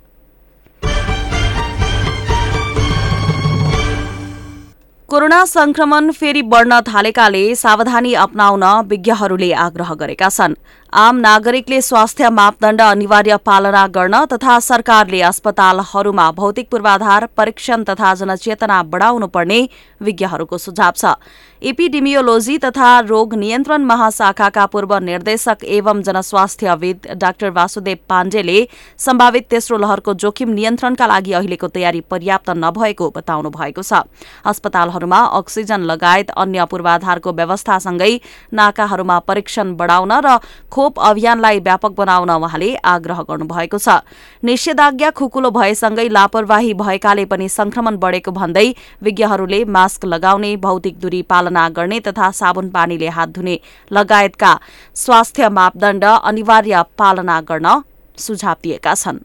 कोरोना 5.10 5.44
संक्रमण 5.46 6.12
फेरि 6.12 6.42
बढ्न 6.42 6.80
थालेकाले 6.84 7.44
सावधानी 7.56 8.14
अप्नाउन 8.18 8.64
विज्ञहरूले 8.90 9.52
आग्रह 9.62 9.94
गरेका 9.94 10.30
छन्। 10.30 10.56
आम 10.94 11.18
नागरिकले 11.18 11.82
स्वास्थ्य 11.82 12.30
मापदण्ड 12.30 12.82
अनिवार्य 12.82 13.38
पालना 13.46 13.86
गर्न 13.90 14.18
तथा 14.34 14.58
सरकारले 14.62 15.22
अस्पतालहरूमा 15.24 16.30
भौतिक 16.32 16.70
पूर्वाधार 16.72 17.26
परीक्षण 17.38 17.84
तथा 17.84 18.14
जनचेतना 18.16 18.82
बढाउनु 18.86 19.28
पर्ने 19.28 19.58
विज्ञहरूको 20.02 20.58
सुझाव 20.58 20.92
छ। 20.94 21.16
एपिडेमियोलोजी 21.62 22.58
तथा 22.58 23.00
रोग 23.02 23.34
नियन्त्रण 23.34 23.84
महाशाखाका 23.84 24.66
पूर्व 24.66 24.98
निर्देशक 25.00 25.64
एवं 25.66 26.02
जनस्वास्थ्यविद 26.04 27.08
डाक्टर 27.18 27.50
वासुदेव 27.50 27.98
पाण्डेले 28.10 28.58
सम्भावित 29.00 29.48
तेस्रो 29.50 29.78
लहरको 29.78 30.14
जोखिम 30.16 30.50
नियन्त्रणका 30.52 31.08
लागि 31.08 31.34
अहिलेको 31.34 31.68
तयारी 31.70 32.02
पर्याप्त 32.12 32.50
नभएको 32.58 33.10
बताउनु 33.16 33.50
भएको 33.50 33.82
छ। 33.82 34.04
अस्पतालहरूमा 34.46 35.20
अक्सिजन 35.40 35.90
लगायत 35.90 36.30
अन्य 36.38 36.66
पूर्वाधारको 36.68 37.34
व्यवस्थासँगै 37.34 38.14
नाकाहरूमा 38.54 39.20
परीक्षण 39.26 39.74
बढाउन 39.76 40.14
र 40.20 40.38
खोप 40.84 41.00
अभियानलाई 41.00 41.60
व्यापक 41.64 41.92
बनाउन 41.96 42.30
उहाँले 42.30 42.70
आग्रह 42.86 43.20
गर्नुभएको 43.24 43.78
छ। 43.80 44.04
निषेधाज्ञा 44.44 45.10
खुकुलो 45.16 45.52
भएसँगै 45.56 46.08
लापरवाही 46.10 46.74
भएकाले 46.76 47.26
पनि 47.26 47.48
संक्रमण 47.50 47.98
बढेको 48.04 48.32
भन्दै 48.34 48.68
विज्ञहरूले 49.02 49.64
मास्क 49.72 50.06
लगाउने 50.06 50.52
भौतिक 50.60 51.00
दूरी 51.00 51.22
पालना 51.24 51.64
गर्ने 51.72 52.00
तथा 52.04 52.32
साबुन 52.34 52.70
पानीले 52.76 53.10
हात 53.16 53.30
धुने 53.32 53.56
लगायतका 53.92 54.52
स्वास्थ्य 54.96 55.50
मापदण्ड 55.56 56.04
अनिवार्य 56.04 56.84
पालना 57.00 57.40
गर्न 57.48 57.82
सुझाव 58.18 58.56
दिएका 58.64 58.94
छन्। 58.96 59.24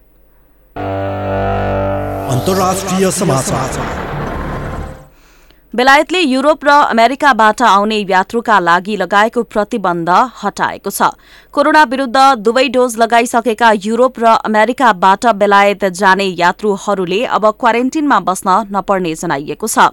बेलायतले 5.75 6.21
युरोप 6.21 6.65
र 6.65 6.69
अमेरिकाबाट 6.91 7.63
आउने 7.63 7.97
यात्रुका 8.09 8.59
लागि 8.59 8.95
लगाएको 8.97 9.43
प्रतिबन्ध 9.45 10.09
हटाएको 10.43 10.91
छ। 10.91 11.13
कोरोना 11.59 11.83
विरूद्ध 11.85 12.19
दुवै 12.39 12.63
डोज 12.69 12.97
लगाइसकेका 12.99 13.71
युरोप 13.85 14.19
र 14.19 14.27
अमेरिकाबाट 14.47 15.25
बेलायत 15.39 15.85
जाने 15.93 16.27
यात्रुहरूले 16.41 17.19
अब 17.29 17.47
क्वारेन्टिनमा 17.59 18.19
बस्न 18.29 18.55
नपर्ने 18.71 19.15
जनाइएको 19.17 19.67
छ। 19.67 19.87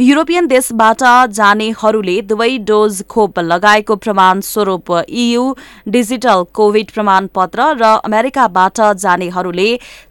युरोपियन 0.00 0.46
देशबाट 0.46 1.02
जानेहरूले 1.38 2.14
दुवै 2.24 2.50
डोज 2.68 3.02
खोप 3.08 3.38
लगाएको 3.44 3.96
प्रमाण 3.96 4.40
स्वरूप 4.42 4.92
इयु 5.16 5.42
डिजिटल 5.88 6.44
कोविड 6.52 6.90
प्रमाणपत्र 6.92 7.66
र 7.74 7.90
अमेरिकाबाट 8.04 8.80
जानेहरूले 8.98 9.68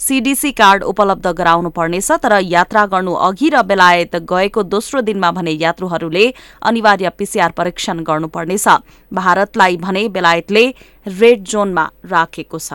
सीडीसी 0.07 0.51
कार्ड 0.59 0.83
उपलब्ध 0.91 1.33
गराउनु 1.39 1.71
पर्नेछ 1.79 2.11
तर 2.19 2.37
यात्रा 2.49 2.85
गर्नु 2.87 3.13
अघि 3.29 3.53
र 3.55 3.63
बेलायत 3.71 4.19
गएको 4.33 4.67
दोस्रो 4.75 5.05
दिनमा 5.07 5.31
भने 5.39 5.55
यात्रुहरूले 5.63 6.27
अनिवार्य 6.73 7.15
पीसीआर 7.17 7.57
परीक्षण 7.61 8.03
गर्नुपर्नेछ 8.11 8.67
भारतलाई 9.13 9.81
भने 9.87 10.07
बेलायतले 10.11 10.67
रेड 11.07 11.43
जोनमा 11.43 11.89
राखेको 12.05 12.59
छ। 12.59 12.73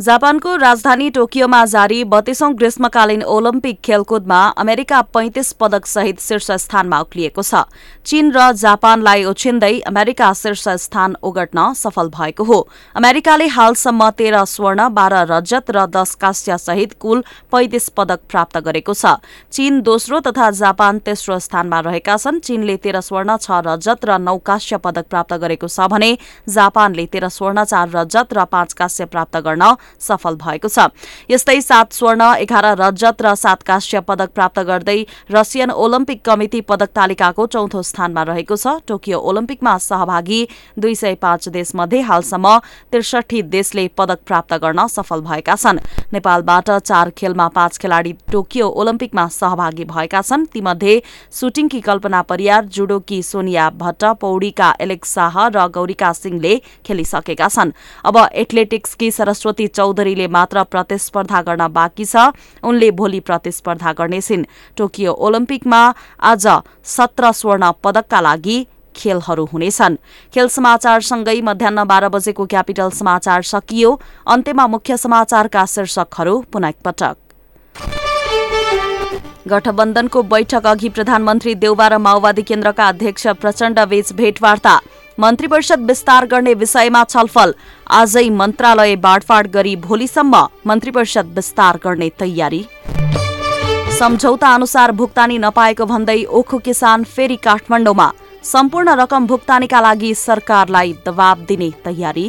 जापानको 0.00 0.54
राजधानी 0.56 1.08
टोकियोमा 1.10 1.64
जारी 1.66 2.04
बत्तीसौं 2.10 2.52
ग्रीष्मकालीन 2.58 3.22
ओलम्पिक 3.22 3.80
खेलकुदमा 3.84 4.38
अमेरिका 4.58 5.00
पैंतिस 5.12 5.52
पदक 5.60 5.86
सहित 5.86 6.20
शीर्ष 6.20 6.50
स्थानमा 6.62 7.00
उक्लिएको 7.00 7.42
छ। 7.42 7.68
चीन 8.06 8.32
र 8.32 8.52
जापानलाई 8.56 9.24
उछिन्दै 9.24 9.78
अमेरिका 9.86 10.32
शीर्ष 10.34 10.64
स्थान 10.80 11.16
ओगट्न 11.22 11.72
सफल 11.74 12.08
भएको 12.10 12.44
हो। 12.44 12.58
अमेरिकाले 12.96 13.46
हालसम्म 13.50 14.08
तेह्र 14.16 14.44
स्वर्ण 14.46 14.88
बाह्र 14.90 15.20
रजत 15.32 15.70
र 15.70 15.84
दश 15.92 16.14
कांस्य 16.16 16.58
सहित 16.58 16.96
कुल 16.96 17.20
पैंतिस 17.52 17.88
पदक 17.92 18.20
प्राप्त 18.30 18.56
गरेको 18.64 18.94
छ। 18.94 19.20
चीन 19.52 19.80
दोस्रो 19.82 20.20
तथा 20.22 20.50
जापान 20.62 20.98
तेस्रो 21.04 21.38
स्थानमा 21.40 21.80
रहेका 21.82 22.16
छन्। 22.16 22.40
चीनले 22.40 22.76
तेह्र 22.78 23.04
स्वर्ण 23.04 23.36
छ 23.36 23.60
रजत 23.68 24.08
र 24.08 24.18
नौ 24.18 24.36
कांस्य 24.48 24.80
पदक 24.80 25.12
प्राप्त 25.12 25.36
गरेको 25.36 25.68
छ 25.68 25.92
भने 25.92 26.10
जापानले 26.48 27.06
तेह्र 27.12 27.28
स्वर्ण 27.28 27.64
चार 27.66 27.88
रजत 27.92 28.32
र 28.32 28.48
पाँच 28.48 28.72
कांस्य 28.72 29.04
प्राप्त 29.12 29.36
गर्न 29.44 29.76
सफल 29.98 30.34
भएको 30.36 30.68
छ। 30.68 30.88
यस्तै 31.30 31.60
सात 31.60 31.92
स्वर्ण 31.92 32.22
एघार 32.40 32.66
रजत 32.76 33.22
र 33.22 33.34
सात 33.34 33.62
कांस्य 33.62 34.00
पदक 34.02 34.30
प्राप्त 34.34 34.60
गर्दै 34.62 34.98
रसियन 35.30 35.70
ओलम्पिक 35.70 36.24
कमिटी 36.24 36.60
पदक 36.62 36.90
तालिकाको 36.94 37.46
चौथो 37.46 37.82
स्थानमा 37.82 38.22
रहेको 38.22 38.56
छ। 38.56 38.80
टोकियो 38.86 39.18
ओलम्पिकमा 39.20 39.76
सहभागी 39.80 40.40
दुई 40.78 40.94
सय 40.94 41.14
पाँच 41.16 41.48
देशमध्ये 41.50 42.00
हालसम्म 42.02 42.56
त्रिसठी 42.92 43.42
देशले 43.50 43.86
पदक 43.96 44.20
प्राप्त 44.26 44.54
गर्न 44.56 44.86
सफल 44.88 45.20
भएका 45.22 45.54
छन्। 45.56 45.78
नेपालबाट 46.12 46.70
चार 46.80 47.10
खेलमा 47.16 47.48
पाँच 47.50 47.78
खेलाड़ी 47.78 48.12
टोकियो 48.32 48.68
ओलम्पिकमा 48.70 49.26
सहभागी 49.30 49.84
भएका 49.86 50.22
छन्। 50.22 50.44
तीमध्ये 50.52 51.02
सुटिङकी 51.32 51.80
कल्पना 51.80 52.22
परियार 52.22 52.64
जुडोकी 52.66 53.22
सोनिया 53.22 53.68
भट्ट 53.76 54.04
पौडीका 54.20 54.74
एलेक्स 54.80 55.14
शाह 55.14 55.36
र 55.48 55.66
गौरिका 55.70 56.12
सिंहले 56.12 56.56
खेलिसकेका 56.86 57.48
छन्। 57.48 57.72
अब 58.04 58.16
एथलेटिक्सकी 58.34 59.10
सरस्वती 59.10 59.66
चौधरीले 59.80 60.26
मात्र 60.28 60.64
प्रतिस्पर्धा 60.68 61.40
गर्न 61.42 61.68
बाँकी 61.72 62.04
छ। 62.04 62.36
उनले 62.62 62.90
भोलि 62.92 63.20
प्रतिस्पर्धा 63.24 63.92
गर्नेछिन्। 63.96 64.44
टोकियो 64.76 65.12
ओलम्पिकमा 65.18 65.82
आज 66.22 66.46
सत्र 66.86 67.32
स्वर्ण 67.32 67.72
पदकका 67.80 68.20
लागि 68.20 68.58
खेलहरू 68.94 69.44
हुनेछन्। 69.46 69.96
खेल 70.34 70.48
समाचारसँगै 70.50 71.40
मध्याह 71.40 71.84
बाह्र 71.84 72.08
बजेको 72.10 72.46
क्यापिटल 72.46 72.90
समाचार 72.90 73.42
सकियो। 73.46 73.90
अन्त्यमा 74.26 74.66
मुख्य 74.66 74.96
समाचारका 74.98 75.64
शीर्षकहरू 75.66 76.34
पुनः 76.52 76.68
एकपटक। 76.68 77.16
गठबन्धनको 79.48 80.22
बैठक 80.22 80.66
अघि 80.66 80.88
प्रधानमन्त्री 80.88 81.54
देउबा 81.56 81.86
र 81.88 81.98
माओवादी 81.98 82.42
केन्द्रका 82.42 82.88
अध्यक्ष 82.88 83.26
प्रचण्ड 83.40 83.78
बीच 83.88 84.12
भेटवार्ता। 84.12 84.78
मन्त्री 85.18 85.46
परिषद 85.48 85.80
विस्तार 85.86 86.26
गर्ने 86.26 86.54
विषयमा 86.54 87.04
छलफल। 87.04 87.54
आजै 87.90 88.28
मन्त्रालय 88.30 88.96
बाँडफाँड 88.96 89.46
गरी 89.50 89.74
भोलिसम्म 89.78 90.46
मन्त्री 90.66 90.90
परिषद 90.90 91.32
विस्तार 91.36 91.78
गर्ने 91.84 92.08
तयारी। 92.20 92.64
सम्झौता 93.98 94.54
अनुसार 94.54 94.92
भुक्तानी 94.92 95.38
नपाएको 95.38 95.86
भन्दै 95.86 96.22
ओखु 96.24 96.58
किसान 96.58 97.04
फेरि 97.06 97.36
काठमाडौँमा। 97.36 98.10
सम्पूर्ण 98.44 98.94
रकम 99.00 99.26
भुक्तानीका 99.26 99.80
लागि 99.80 100.14
सरकारलाई 100.16 100.92
दबाव 101.06 101.44
दिने 101.48 101.70
तयारी। 101.84 102.28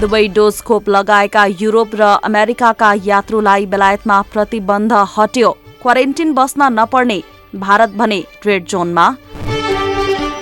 दुवै 0.00 0.26
डोज 0.28 0.60
खोप 0.62 0.88
लगाएका 0.88 1.44
युरोप 1.60 1.94
र 1.94 2.02
अमेरिकाका 2.24 2.92
यात्रुलाई 3.04 3.66
बेलायतमा 3.66 4.20
प्रतिबन्ध 4.32 4.92
हट्यो। 5.16 5.56
क्वारेन्टिन 5.84 6.32
बस्न 6.34 6.62
नपर्ने 6.72 7.22
भारत 7.54 7.90
भने 7.96 8.16
रेड 8.46 8.64
जोनमा। 8.66 9.06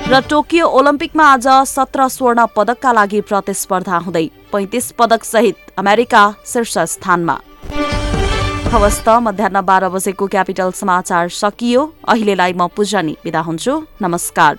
र 0.07 0.21
टोकियो 0.31 0.67
ओलम्पिकमा 0.79 1.25
आज 1.27 1.47
सत्र 1.67 2.07
स्वर्ण 2.09 2.47
पदकका 2.57 2.93
लागि 2.93 3.21
प्रतिस्पर्धा 3.27 3.97
हुँदै 4.07 4.27
पैंतिस 4.53 4.91
पदक 4.99 5.25
सहित 5.25 5.57
अमेरिका 5.79 6.23
शीर्ष 6.47 6.79
स्थानमा। 6.95 7.37
हवस् 8.71 9.03
त 9.03 9.19
मध्याह 9.27 9.61
बाह्र 9.61 9.89
बजेको 9.91 10.27
क्यापिटल 10.27 10.71
समाचार 10.79 11.29
सकियो। 11.35 11.83
अहिलेलाई 12.09 12.53
म 12.53 12.69
पूजनी 12.77 13.17
बिदा 13.25 13.41
हुन्छु। 13.43 13.75
नमस्कार। 14.03 14.59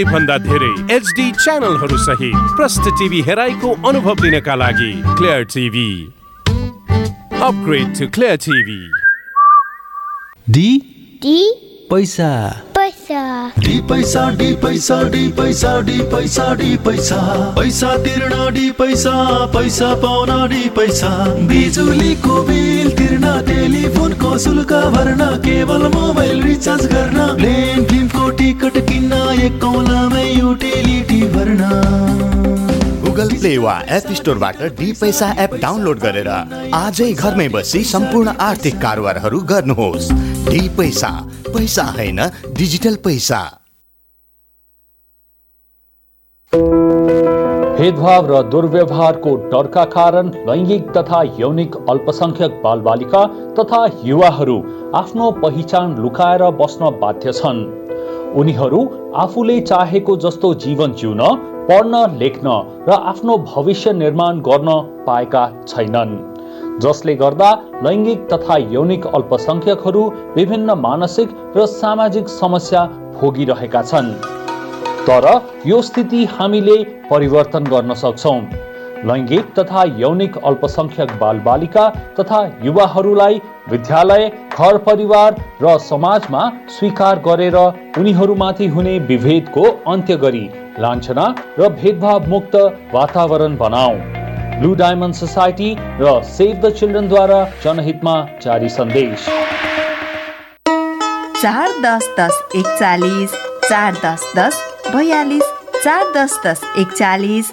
धेरै 0.00 0.12
भन्दा 0.12 0.36
धेरै 0.40 0.70
एचडी 0.94 1.30
च्यानलहरू 1.34 1.96
सहित 2.00 2.56
प्रष्ट 2.56 2.88
टिभी 2.98 3.20
हेराइको 3.22 3.70
अनुभव 3.88 4.22
लिनका 4.24 4.54
लागि 4.56 4.92
clear 5.18 5.42
TV 5.52 5.90
upgrade 7.42 7.98
to 7.98 8.06
clear 8.14 8.36
TV 8.44 8.80
D 10.48 10.68
D 11.22 11.36
Paisa 11.90 12.30
Paisa 12.76 13.20
D 13.58 13.80
पैसा 13.88 14.28
डी 14.38 14.52
पैसा 14.62 15.02
डी 15.10 15.26
पैसा 15.38 15.80
डी 15.82 15.98
पैसा 16.12 16.44
डी 16.54 16.76
पैसा 16.86 17.20
पैसा 17.56 17.96
तिर्न 18.04 18.34
डी 18.54 18.70
पैसा 18.80 19.14
पैसा 19.54 19.94
पाउन 20.02 20.30
डी 20.50 20.68
पैसा 20.76 21.10
बिजुलीको 21.48 22.42
बिल 22.48 22.90
तिर्न 22.98 23.26
टेलिफोनको 23.48 24.36
शुल्क 24.46 24.72
भर्न 24.96 25.24
केवल 25.46 25.88
मोबाइल 25.94 26.42
रिचार्ज 26.42 26.86
गर्न 26.94 27.34
प्लेन 27.36 27.84
फिल्मको 27.90 28.19
टिकट 28.40 28.76
किन्न 28.88 29.16
एक 29.38 29.56
कौलामै 29.60 30.22
युटिलिटी 30.26 31.20
भर्न। 31.32 31.62
गुगल 33.00 33.28
प्ले 33.32 33.50
वा 33.58 33.74
एप 33.96 34.06
स्टोरबाट 34.12 34.62
डी 34.78 34.92
पैसा 35.00 35.26
एप 35.38 35.54
डाउनलोड 35.62 35.98
गरेर 35.98 36.28
आजै 36.74 37.08
घरमै 37.12 37.48
बसी 37.48 37.82
सम्पूर्ण 37.84 38.32
आर्थिक 38.40 38.78
कारोबारहरू 38.82 39.40
गर्नुहोस्। 39.50 40.06
डी 40.46 40.62
पैसा। 40.78 41.10
पैसा 41.48 41.84
होइन 41.96 42.20
डिजिटल 42.56 42.96
पैसा। 43.04 43.40
भेदभाव 47.76 48.30
र 48.30 48.40
दुर्व्यवहारको 48.52 49.34
डरका 49.52 49.84
कारण 49.92 50.30
लैङ्गिक 50.48 50.88
तथा 50.96 51.20
यौनिक 51.38 51.76
अल्पसंख्यक 51.90 52.56
बालबालिका 52.64 53.22
तथा 53.60 53.82
युवाहरू 54.04 54.56
आफ्नो 54.94 55.30
पहिचान 55.44 55.94
लुकाएर 55.98 56.42
बस्न 56.56 56.90
बाध्य 57.00 57.32
छन्। 57.32 57.62
उनीहरू 58.36 58.80
आफूले 59.16 59.60
चाहेको 59.60 60.16
जस्तो 60.16 60.52
जीवन 60.64 60.92
जिउन 60.92 61.20
पढ्न 61.68 62.02
लेख्न 62.18 62.52
र 62.88 62.98
आफ्नो 63.12 63.36
भविष्य 63.46 63.92
निर्माण 63.92 64.40
गर्न 64.40 64.68
पाएका 65.06 65.42
छैनन्। 65.68 66.12
जसले 66.82 67.14
गर्दा 67.14 67.50
लैङ्गिक 67.84 68.28
तथा 68.32 68.56
यौनिक 68.72 69.06
अल्पसङ्ख्यकहरू 69.08 70.04
विभिन्न 70.36 70.78
मानसिक 70.78 71.28
र 71.56 71.66
सामाजिक 71.66 72.28
समस्या 72.30 72.84
भोगिरहेका 73.20 73.82
छन्। 73.82 74.14
तर 75.06 75.26
यो 75.66 75.82
स्थिति 75.82 76.24
हामीले 76.32 76.82
परिवर्तन 77.10 77.64
गर्न 77.66 77.94
सक्छौँ। 77.96 78.40
लैङ्गिक 79.08 79.52
तथा 79.58 79.82
यौनिक 79.98 80.36
अल्पसङ्ख्यक 80.44 81.12
बालबालिका 81.20 81.84
तथा 82.18 82.40
युवाहरूलाई 82.64 83.40
विद्यालय 83.70 84.24
घर 84.28 84.78
परिवार 84.86 85.36
र 85.62 85.76
समाजमा 85.82 86.42
स्वीकार 86.70 87.22
गरेर 87.26 87.56
उनीहरूमाथि 87.98 88.66
हुने 88.74 88.98
विभेदको 89.10 89.64
अन्त्य 89.92 90.16
गरी 90.24 90.42
लान्छना 90.78 91.26
र 91.58 91.68
भेदभाव 91.76 92.28
मुक्त 92.28 92.56
वातावरण 92.94 93.56
बनाऊ। 93.56 93.94
ब्लू 94.58 94.74
डायमन्ड 94.74 95.14
सोसाइटी 95.14 95.70
र 96.00 96.12
सेभ 96.30 96.54
द 96.56 96.72
चिल्ड्रेनद्वारा 96.74 97.40
जनहितमा 97.64 98.16
जारी 98.42 98.68
सन्देश। 98.70 99.28
चार 101.40 101.80
दस 101.82 102.12
दस 102.18 102.42
एकचालिस 102.56 103.40
चार 103.64 103.94
दस 104.04 104.30
दस 104.36 104.62
बयालिस 104.94 105.50
चार 105.74 106.12
दस 106.16 106.40
दस 106.46 106.64
एकचालिस 106.78 107.52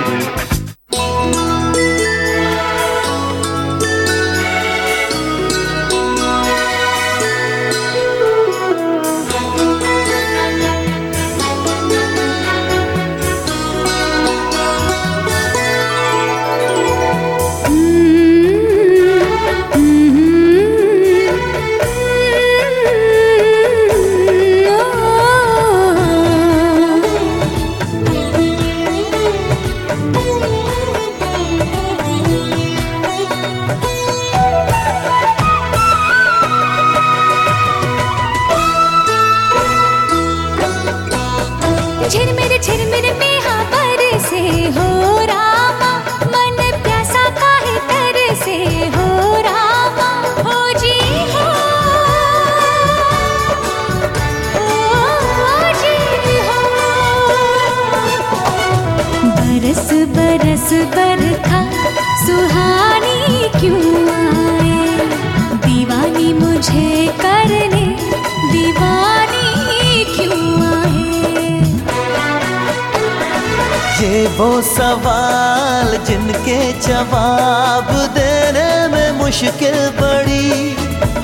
वो 74.42 74.62
सवाल 74.62 75.96
जिनके 76.06 76.56
जवाब 76.80 77.90
देने 78.14 78.70
में 78.88 79.10
मुश्किल 79.12 79.76
पड़ी। 79.98 80.74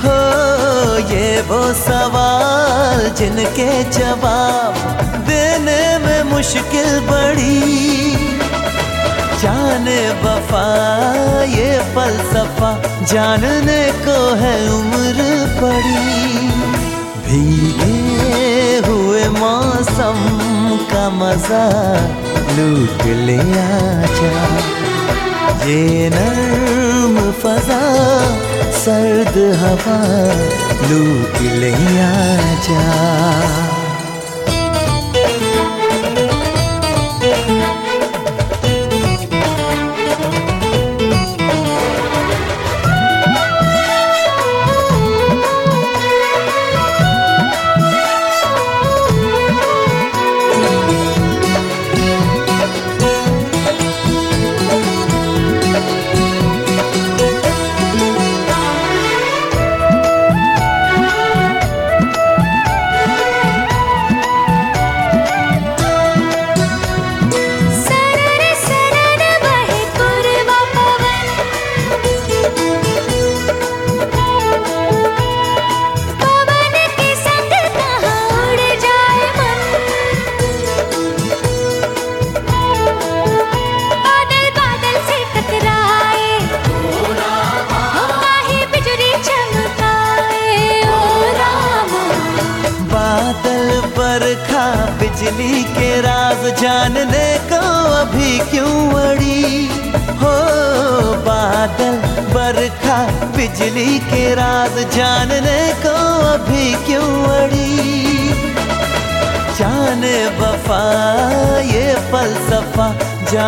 हो, 0.03 0.19
ये 1.13 1.41
वो 1.41 1.59
सवाल 1.75 3.01
जिनके 3.19 3.71
जवाब 3.91 4.75
देने 5.29 5.81
में 5.99 6.23
मुश्किल 6.23 7.01
पड़ी। 7.01 8.13
जाने 9.43 9.99
वफा, 10.23 10.65
ये 11.43 11.71
फलसफा 11.95 12.71
जानने 13.05 13.83
को 14.07 14.19
है 14.35 14.57
उम्र 14.71 15.27
पड़ी। 15.59 16.49
भीगे 17.27 18.79
हुए 18.87 19.29
मौसम 19.29 20.25
का 20.99 21.09
मज़ा 21.15 21.65
लूट 22.55 23.03
ले 23.27 23.37
आजा। 23.63 24.31
ये 25.67 26.09
नर्म 26.15 27.17
फजा 27.43 27.81
सर्द 28.81 29.37
हवा 29.63 29.99
लूट 30.91 31.41
ले 31.61 31.73
आजा। 32.07 32.83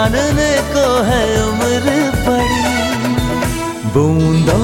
जानने 0.01 0.53
को 0.73 0.83
है 1.07 1.25
उम्र 1.41 1.95
बड़ी 2.27 2.61
बूंदों 3.95 4.61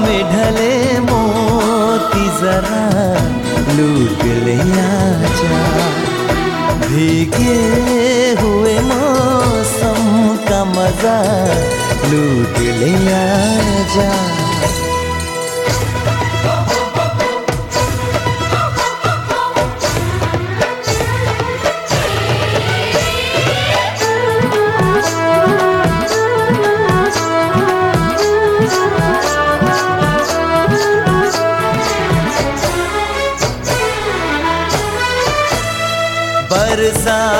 में 0.00 0.22
ढले 0.32 0.74
मोती 1.06 2.26
जरा 2.40 2.82
लूट 3.76 4.24
ले 4.44 4.58
आजा। 4.82 5.62
भीगे 6.84 7.56
हुए 8.42 8.76
मौसम 8.90 10.04
का 10.48 10.60
मज़ा 10.74 11.18
लूट 12.12 12.58
ले 12.82 12.94
आजा। 13.22 14.10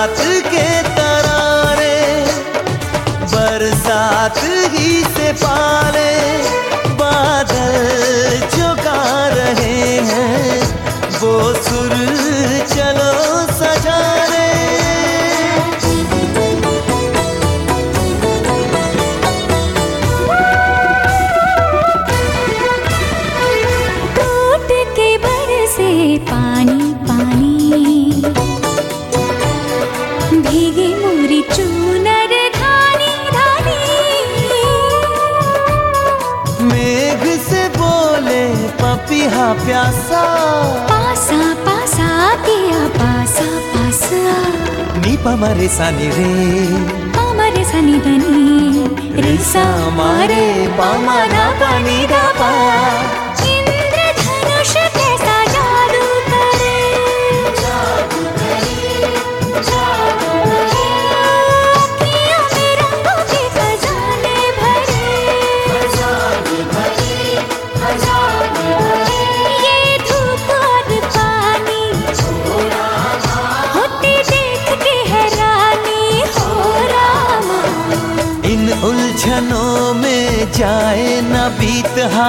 बरसात 0.02 0.18
के 0.18 0.31
पमरे 45.72 45.78
सानी 45.78 46.06
रे 46.16 46.32
पामरे 47.16 47.62
सनी 47.64 47.98
धनी 48.04 49.20
रेसा 49.24 49.64
मारे 49.96 50.44
पामाना 50.78 51.41
पानी 51.41 51.41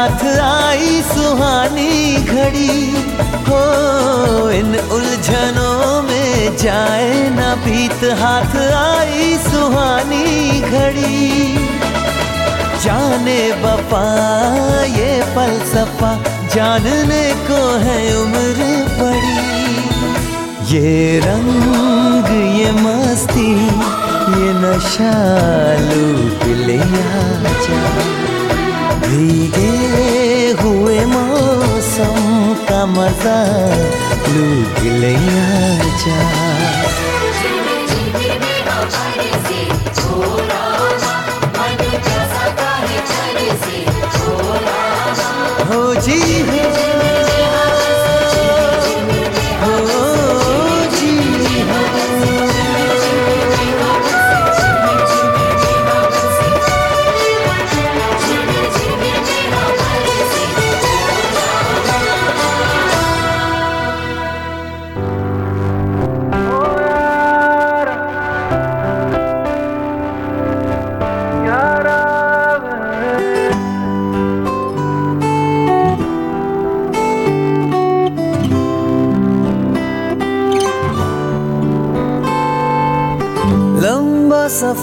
हाथ 0.03 0.23
आई 0.37 1.01
सुहानी 1.01 2.15
घड़ी। 2.15 2.77
हो, 3.47 3.59
इन 4.51 4.75
उलझनों 4.91 6.01
में 6.01 6.57
जाए 6.57 7.13
न 7.29 7.45
बीत 7.65 8.03
हाथ 8.21 8.55
आई 8.77 9.37
सुहानी 9.37 10.61
घड़ी। 10.61 11.55
जाने 12.83 13.39
बपा 13.53 14.03
ये 14.83 15.21
फलसफा 15.35 16.11
जानने 16.55 17.23
को 17.47 17.61
है 17.85 17.99
उम्र 18.17 18.67
बड़ी। 18.99 19.37
ये 20.73 21.19
रंग, 21.19 22.27
ये 22.57 22.71
मस्ती, 22.81 23.51
ये 24.35 24.51
नशा 24.59 25.15
लूट 25.87 26.45
ले 26.67 26.79
आजा 26.79 28.32
भीगे 29.03 30.61
हुए 30.61 31.05
मौसम 31.05 32.17
का 32.69 32.85
मज़ा 32.85 33.39
लूट 34.33 34.79
ले 35.01 35.15
जा। 36.03 36.21
हो 45.69 45.95
जी 45.95 46.19
है। 46.49 46.92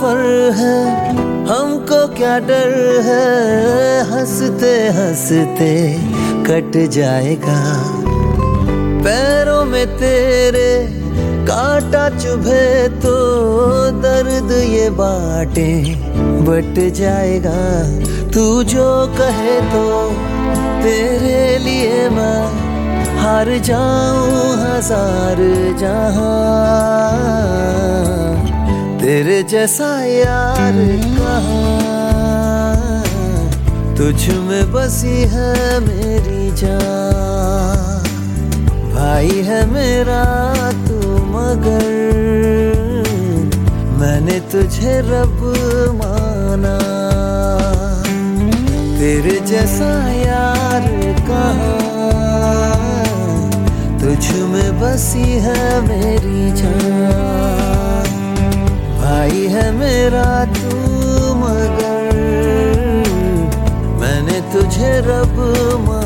सफ़र 0.00 0.52
है, 0.56 1.14
हमको 1.46 1.96
क्या 2.08 2.38
डर 2.40 2.70
है? 3.04 4.04
हँसते 4.10 4.70
हँसते 4.96 5.72
कट 6.46 6.76
जाएगा। 6.90 7.56
पैरों 9.04 9.64
में 9.64 9.86
तेरे 9.98 10.70
कांटा 11.46 12.08
चुभे 12.16 12.88
तो 13.02 13.14
दर्द 14.00 14.52
ये 14.64 14.88
बाटे, 14.96 15.68
बट 16.48 16.80
जाएगा। 16.94 17.60
तू 18.32 18.46
जो 18.72 18.88
कहे 19.18 19.60
तो 19.70 19.84
तेरे 20.82 21.42
लिए 21.58 22.08
मैं 22.08 22.40
हार 23.18 23.56
जाऊँ, 23.60 24.56
हज़ार 24.64 25.44
जहाँ। 25.80 26.38
तेरे 29.10 29.42
जैसा 29.42 29.86
यार 30.04 30.76
कहाँ, 31.14 32.76
तुझ 33.96 34.28
में 34.38 34.70
बसी 34.72 35.16
है 35.32 35.54
मेरी 35.80 36.50
जान। 36.60 38.06
भाई 38.92 39.42
है 39.48 39.58
मेरा 39.72 40.22
तू 40.86 40.98
मगर, 41.26 41.88
मैंने 43.98 44.38
तुझे 44.52 44.94
रब 45.00 45.42
माना। 45.98 46.76
तेरे 49.00 49.36
जैसा 49.46 49.92
यार 50.12 50.88
कहा, 51.26 51.74
तुझ 54.00 54.24
में 54.52 54.80
बसी 54.80 55.28
है 55.46 55.62
मेरी 55.88 56.50
जान। 56.62 57.79
भाई 59.10 59.46
है 59.52 59.62
मेरा 59.76 60.26
तू 60.56 60.74
मगर 61.38 62.18
मैंने 64.00 64.40
तुझे 64.52 64.92
रब 65.06 65.34
माना 65.86 65.99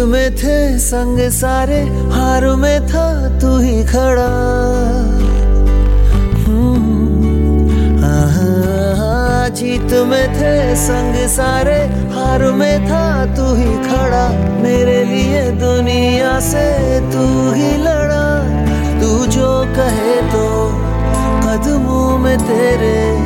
में 0.00 0.36
थे 0.36 0.78
संग 0.78 1.30
सारे 1.30 1.80
हार 2.12 2.46
में 2.56 2.86
था 2.88 3.38
तू 3.38 3.58
ही 3.58 3.84
खड़ा। 3.84 4.30
हम्म, 6.44 6.90
जीत 9.54 9.92
में 10.06 10.34
थे 10.34 10.76
संग 10.76 11.28
सारे 11.28 11.78
हार 12.14 12.42
में 12.52 12.86
था 12.86 13.26
तू 13.36 13.54
ही 13.54 13.74
खड़ा। 13.88 14.28
मेरे 14.62 15.04
लिए 15.04 15.50
दुनिया 15.50 16.40
से 16.40 17.00
तू 17.00 17.52
ही 17.52 17.76
लड़ा। 17.76 18.26
तू 19.00 19.26
जो 19.26 19.64
कहे 19.76 20.16
तो 20.22 20.68
कदमों 21.44 22.18
में 22.18 22.38
तेरे 22.38 23.18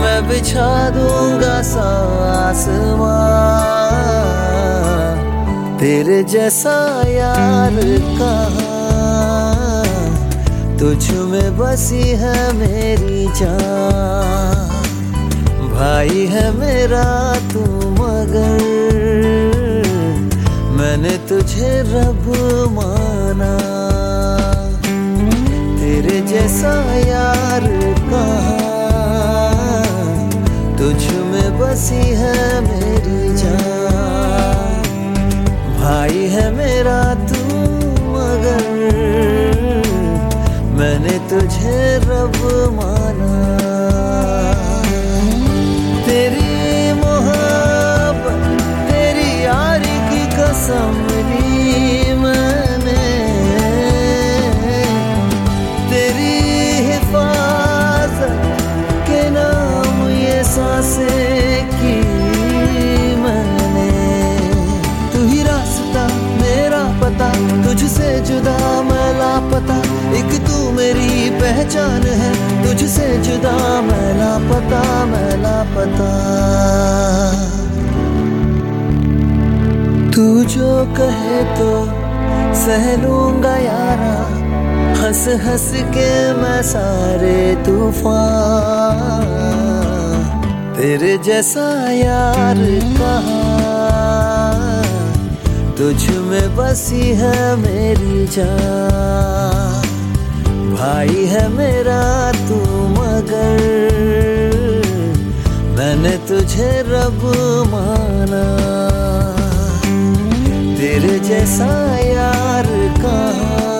मैं 0.00 0.28
बिछा 0.28 0.90
दूँगा 0.90 1.62
सा 1.62 1.88
आसमां 2.48 3.60
तेरे 5.80 6.22
जैसा 6.22 6.72
यार 7.08 7.76
कहाँ, 8.16 9.84
तुझ 10.78 11.10
में 11.30 11.56
बसी 11.58 12.02
है 12.20 12.40
मेरी 12.52 13.24
जान। 13.38 14.68
भाई 15.70 16.26
है 16.32 16.44
मेरा 16.58 17.06
तू 17.52 17.62
मगर, 17.92 18.60
मैंने 20.76 21.16
तुझे 21.28 21.72
रब 21.88 22.28
माना। 22.76 23.52
तेरे 25.80 26.20
जैसा 26.28 26.74
यार 27.08 27.68
कहा, 28.10 28.58
तुझ 30.78 31.02
में 31.30 31.58
बसी 31.58 32.04
है 32.20 32.38
मेरी 32.60 32.89
भाई 35.90 36.26
है 36.32 36.42
मेरा 36.54 36.98
तू 37.28 37.38
मगर, 38.10 38.66
मैंने 40.78 41.14
तुझे 41.30 41.80
रब 42.04 42.36
माना। 42.76 43.30
तेरी 46.06 46.92
मोहब्बत, 47.00 48.46
तेरी 48.90 49.28
यारी 49.44 49.96
की 50.12 50.22
कसम 50.36 50.99
जुदा 68.40 68.82
मैं 68.82 69.08
लापता, 69.12 69.74
एक 70.16 70.30
तू 70.46 70.70
मेरी 70.72 71.30
पहचान 71.30 72.02
है। 72.20 72.30
तुझसे 72.62 73.08
जुदा 73.18 73.56
मैं 73.80 74.08
लापता 74.18 74.80
मैं 75.04 75.32
लापता। 75.42 76.08
तू 80.14 80.24
जो 80.54 80.70
कहे 80.96 81.42
तो 81.58 81.68
सह 82.62 82.88
लूँगा 83.02 83.56
यारा, 83.56 84.16
हंस 85.02 85.22
हंस 85.44 85.70
के 85.92 86.10
मैं 86.32 86.62
सारे 86.62 87.38
तूफ़ान। 87.66 89.28
तेरे 90.76 91.16
जैसा 91.18 91.68
यार 91.92 92.64
कहाँ 92.98 93.49
तुझ 95.80 96.10
में 96.10 96.56
बसी 96.56 97.00
है 97.00 97.56
मेरी 97.56 98.26
जान। 98.26 99.82
भाई 100.74 101.24
है 101.24 101.48
मेरा 101.48 102.32
तू 102.32 102.54
मगर। 102.88 103.60
मैंने 105.78 106.16
तुझे 106.28 106.84
रब 106.86 107.20
माना। 107.66 108.44
तेरे 110.78 111.18
जैसा 111.18 111.98
यार 111.98 112.66
कहाँ? 112.98 113.72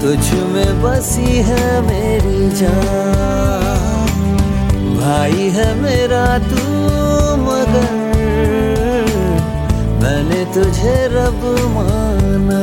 तुझ 0.00 0.32
में 0.32 0.82
बसी 0.82 1.36
है 1.36 1.80
मेरी 1.80 2.50
जान। 2.50 4.04
भाई 4.96 5.48
है 5.48 5.74
मेरा 5.74 6.38
तू 6.38 6.84
मगर। 7.36 8.03
मैंने 10.14 10.44
तुझे 10.54 10.94
रब 11.10 11.42
माना। 11.74 12.62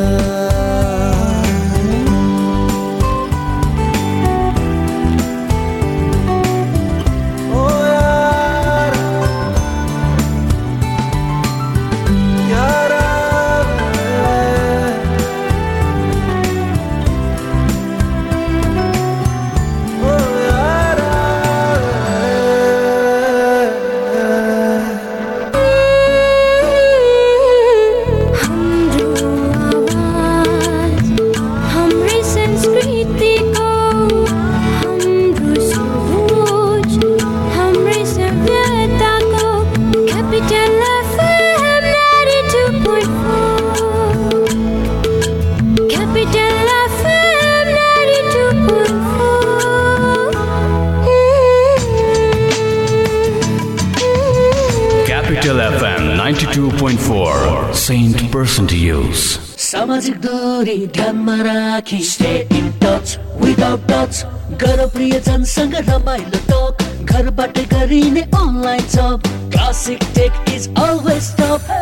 92.4 55.41 55.41
Capital 55.41 55.59
FM 55.73 56.03
92.4 56.17 57.73
Saint 57.73 58.19
Percent 58.31 58.71
Use. 58.71 59.39
सामाजिक 59.57 60.15
दूरी 60.21 60.75
ध्यानमा 60.93 61.35
राखी 61.47 61.99
stay 62.05 62.33
in 62.57 62.69
touch 62.81 63.17
without 63.41 63.81
touch 63.91 64.13
गर 64.61 64.85
प्रियजनसँग 64.93 65.75
रमाइलो 65.89 66.39
टक 66.51 66.83
घरबाट 67.11 67.57
गरिने 67.73 68.21
online 68.21 68.85
job 68.93 69.17
classic 69.53 70.03
tech 70.15 70.53
is 70.55 70.67
always 70.77 71.31
top 71.41 71.73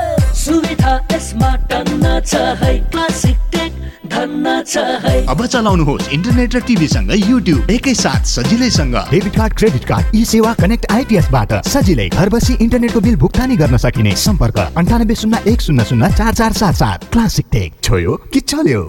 सुविधा 0.43 0.95
यसमा 1.12 1.56
टन्न 1.72 2.19
छ 2.32 2.36
है 2.63 2.74
क्लासिक 2.95 3.38
टेक 3.56 3.79
अब 4.12 5.45
चलाउनुहोस् 5.45 6.10
इन्टरनेट 6.13 6.56
र 6.56 6.60
टिभीसँग 6.60 7.12
युट्युब 7.30 7.69
एकैसाथ 7.69 8.26
सजिलैसँग। 8.26 8.95
Debit 9.12 9.36
card 9.36 9.54
credit 9.54 9.86
card 9.86 10.15
eSewa 10.26 10.54
connect 10.54 10.91
आइपिएसबाट 10.91 11.54
सजिलै 11.67 12.08
घर 12.10 12.30
बसी 12.30 12.54
इन्टरनेटको 12.54 13.00
बिल 13.00 13.15
भुक्तानी 13.15 13.56
गर्न 13.56 13.78
सकिने। 13.78 14.15
सम्पर्क 14.15 14.58
अन्ठानब्बे 14.78 15.15
शून्य 15.15 15.43
एक 15.48 15.62
शून्य 15.62 15.84
शून्य 15.86 16.10
चार 16.17 16.34
चार 16.34 16.54
सात 16.54 16.76
सात। 16.76 17.04
Classic 17.12 17.46
tech. 17.52 17.73
छोयो 17.84 18.13
कि 18.34 18.40
चल्यो? 18.40 18.84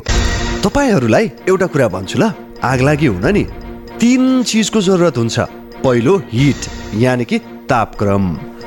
तपाईँहरूलाई 0.64 1.30
एउटा 1.48 1.66
कुरा 1.66 1.88
भन्छु 1.88 2.18
ल। 2.18 2.32
आग 2.64 2.80
लागि 2.80 3.06
हुन 3.06 3.26
नि। 3.32 3.44
तिन 4.00 4.42
चिजको 4.42 4.80
जरुरत 4.80 5.18
हुन्छ। 5.18 5.38
पहिलो 5.84 6.22
हिट 6.32 6.60
यानि 6.94 7.24
कि 7.24 7.38
तापक्रम। 7.68 8.24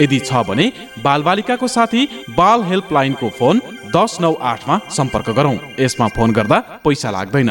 यदि 0.00 0.18
छ 0.18 0.42
भने 0.48 0.66
बालबालिकाको 1.04 1.68
साथी 1.68 2.08
बाल 2.30 2.62
हेल्पलाइनको 2.62 3.28
फोन 3.38 3.60
दस 3.96 4.16
नौ 4.20 4.32
आठमा 4.44 4.80
सम्पर्क 4.90 5.30
गरौँ। 5.30 5.56
यसमा 5.80 6.08
फोन 6.08 6.32
गर्दा 6.32 6.58
पैसा 6.84 7.10
लाग्दैन। 7.10 7.50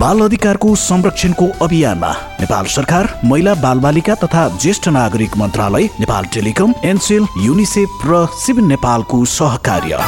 बाल 0.00 0.20
अधिकारको 0.20 0.74
संरक्षणको 0.76 1.46
अभियानमा 1.62 2.12
नेपाल 2.40 2.64
सरकार 2.66 3.08
महिला 3.24 3.54
बालबालिका 3.54 4.14
तथा 4.14 4.48
ज्येष्ठ 4.58 4.88
नागरिक 4.88 5.36
मन्त्रालय 5.36 5.88
नेपाल 6.00 6.24
टेलिकम 6.34 6.74
एनसेल 6.84 7.26
युनिसेफ 7.38 8.00
र 8.06 8.26
सिभिल 8.36 8.64
नेपालको 8.64 9.24
सहकार्य। 9.34 9.98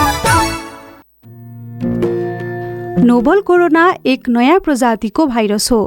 नोभल 3.04 3.40
कोरोना 3.40 3.84
एक 4.06 4.28
नयाँ 4.28 4.60
प्रजातिको 4.60 5.26
भाइरस 5.26 5.70
हो। 5.72 5.82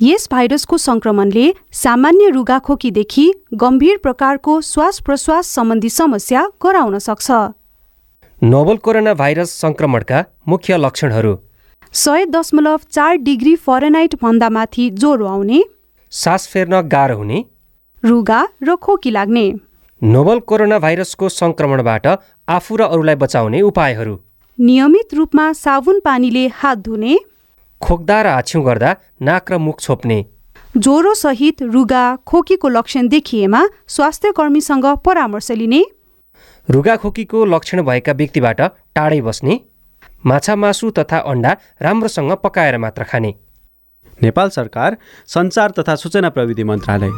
यस 0.00 0.28
भाइरसको 0.30 0.76
संक्रमणले 0.78 1.52
सामान्य 1.72 2.28
रुगाखोकीदेखि 2.28 3.32
गम्भीर 3.54 3.96
प्रकारको 3.96 4.60
श्वास 4.60 5.00
प्रश्वास 5.00 5.46
सम्बन्धी 5.46 5.88
समस्या 5.88 6.46
गराउन 6.62 6.98
सक्छ। 6.98 7.30
नोभल 8.42 8.76
कोरोना 8.76 9.14
भाइरस 9.14 9.50
संक्रमणका 9.50 10.24
मुख्य 10.48 10.76
लक्षणहरू। 10.76 11.36
सय 11.92 12.24
दशमलव 12.26 12.80
चार 12.90 13.16
डिग्री 13.16 13.54
फरेनाइट 13.56 14.14
भन्दा 14.22 14.48
माथि 14.48 14.90
ज्वरो 14.90 15.26
आउने। 15.26 15.62
सास 16.12 16.46
फेर्न 16.48 16.80
गाह्रो 16.88 17.16
हुने। 17.16 17.44
रुगा 18.04 18.40
र 18.62 18.76
खोकी 18.76 19.10
लाग्ने। 19.10 19.52
नोभल 20.02 20.38
कोरोना 20.40 20.78
भाइरसको 20.78 21.28
संक्रमणबाट 21.28 22.06
आफू 22.48 22.76
र 22.76 22.82
अरूलाई 22.82 23.14
बचाउने 23.14 23.60
उपायहरू। 23.62 24.18
नियमित 24.58 25.14
रूपमा 25.14 25.52
साबुन 25.52 26.00
पानीले 26.00 26.46
हात 26.54 26.78
धुने। 26.78 27.18
खोक्दा 27.80 28.22
र 28.22 28.26
हाछ्यौँ 28.26 28.64
गर्दा 28.64 28.96
नाक 29.22 29.52
र 29.52 29.58
मुख 29.58 29.80
छोप्ने। 29.80 30.18
ज्वरो 30.76 31.14
सहित 31.14 31.62
रुगा 31.62 32.04
खोकीको 32.26 32.68
लक्षण 32.68 33.08
देखिएमा 33.08 33.62
स्वास्थ्य 33.88 34.32
कर्मीसँग 34.32 34.86
परामर्श 35.04 35.50
लिने। 35.50 35.82
रुगाखोकीको 36.68 37.44
लक्षण 37.44 37.82
भएका 37.82 38.12
व्यक्तिबाट 38.12 38.60
टाढै 38.94 39.20
बस्ने। 39.20 39.60
माछा 40.26 40.56
मासु 40.56 40.90
तथा 40.90 41.18
अन्डा 41.26 41.56
राम्रोसँग 41.82 42.32
पकाएर 42.44 42.78
मात्र 42.78 43.04
खाने। 43.04 43.34
नेपाल 44.22 44.48
सरकार 44.50 44.96
सञ्चार 45.26 45.70
तथा 45.70 45.94
सूचना 45.96 46.28
प्रविधि 46.28 46.64
मन्त्रालय। 46.64 47.10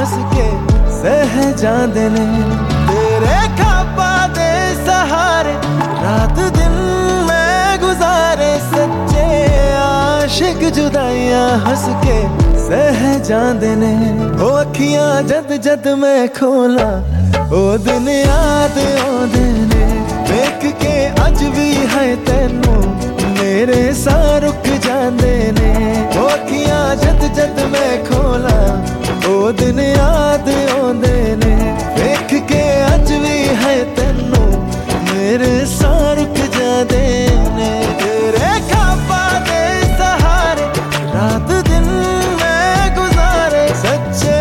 हंस 0.00 0.12
के 0.32 0.44
सह 0.96 1.32
जा 1.60 1.72
देने 1.94 2.20
तेरे 2.88 3.40
खापा 3.56 4.12
दे 4.36 4.52
सहारे, 4.76 5.52
रात 6.04 6.38
दिन 6.56 6.76
मैं 7.26 7.80
गुजारे, 7.80 8.48
सच्चे 8.68 9.26
आशिक 9.80 10.64
जुदाइया 10.76 11.42
हंस 11.66 11.84
के 12.04 12.16
सह 12.64 13.02
जा 13.28 13.42
देने 13.60 13.92
ओ 14.40 14.48
अखियाँ 14.62 15.22
जद 15.28 15.52
जद 15.66 15.88
मैं 16.00 16.28
खोला, 16.38 16.88
ओ 17.52 17.60
दिन 17.84 18.08
याद 18.08 18.78
ओ 19.04 19.26
दिन 19.34 19.68
देख 20.30 20.64
के 20.82 20.94
अज 21.24 21.42
भी 21.58 21.70
है 21.92 22.06
तेनो, 22.24 22.78
मेरे 23.36 23.82
सा 23.96 24.16
रुक 24.46 24.72
जाने 24.86 25.36
ने। 25.60 25.70
ओ 26.20 26.26
अखियाँ 26.28 26.84
जद 27.04 27.32
जद 27.36 27.62
मैं 27.72 27.92
खोला 28.06 28.58
ਉਹ 29.30 29.52
ਦਿਨ 29.52 29.78
ਯਾਦ 29.80 30.48
ਆਉਂਦੇ 30.70 31.36
ਨੇ 31.36 31.54
ਵੇਖ 31.96 32.34
ਕੇ 32.48 32.62
ਅੱਜ 32.84 33.12
ਵੀ 33.12 33.36
ਹੈ 33.56 33.74
ਤੈਨੂੰ 33.96 34.48
ਮੇਰੇ 35.04 35.64
ਸਾਹ 35.68 36.14
ਰੁਕ 36.14 36.38
ਜਾਂਦੇ 36.56 37.02
ਨੇ 37.56 37.70
ਤੇਰੇ 38.00 38.48
ਖਾਬਾਂ 38.70 39.40
ਦੇ 39.40 39.60
ਸਹਾਰੇ 39.98 40.66
ਰਾਤ 41.14 41.52
ਦਿਨ 41.68 41.86
ਮੈਂ 42.40 42.88
ਗੁਜ਼ਾਰੇ 42.96 43.66
ਸੱਚੇ 43.82 44.38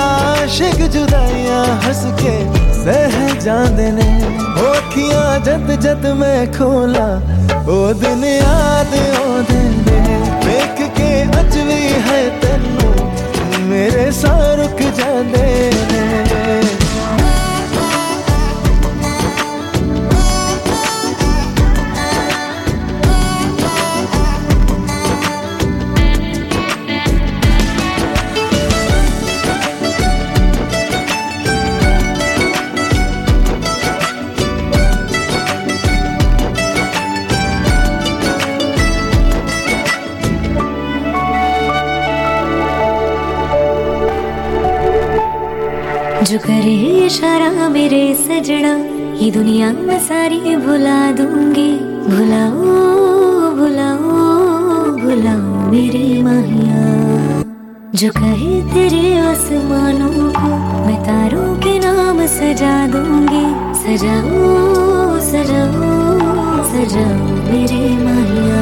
ਆਸ਼ਿਕ 0.00 0.82
ਜੁਦਾਈਆਂ 0.88 1.64
ਹੱਸ 1.86 2.04
ਕੇ 2.22 2.38
ਸਹਿ 2.74 3.40
ਜਾਂਦੇ 3.40 3.90
ਨੇ 3.92 4.10
ਅੱਖੀਆਂ 4.68 5.38
ਜਦ 5.40 5.74
ਜਦ 5.80 6.06
ਮੈਂ 6.16 6.46
ਖੋਲਾ 6.58 7.08
ਉਹ 7.68 7.92
ਦਿਨ 7.94 8.24
ਯਾਦ 8.24 8.94
ਆਉਂਦੇ 9.14 9.62
ਨੇ 9.88 10.18
ਵੇਖ 10.46 10.82
ਕੇ 10.96 11.22
ਅੱਜ 11.40 11.58
ਵੀ 11.58 11.82
ਹੈ 12.08 12.22
ਮੇਰੇ 13.93 14.09
ਸਾਹ 14.11 14.55
ਰੁਕ 14.55 14.81
ਜਾਂਦੇ 14.97 15.71
इशारा 47.14 47.68
मेरे 47.68 48.14
सजना 48.14 48.70
ये 49.18 49.30
दुनिया 49.30 49.70
में 49.72 49.98
सारी 50.00 50.56
भुला 50.56 51.12
दूँगी। 51.12 51.70
भुलाओ 52.10 52.62
भुलाओ 53.54 54.00
भुलाओ 54.96 55.70
मेरे 55.70 56.22
माहिया। 56.22 56.80
जो 57.94 58.10
कहे 58.10 58.54
तेरे 58.74 59.04
आसमानों 59.18 60.32
को, 60.32 60.50
मैं 60.86 60.98
तारों 61.04 61.54
के 61.56 61.78
नाम 61.78 62.26
सजा 62.26 62.74
दूँगी। 62.86 63.46
सजाओ 63.82 65.20
सजाओ 65.30 65.94
सजाओ 66.72 67.22
मेरे 67.46 67.82
माहिया। 68.04 68.60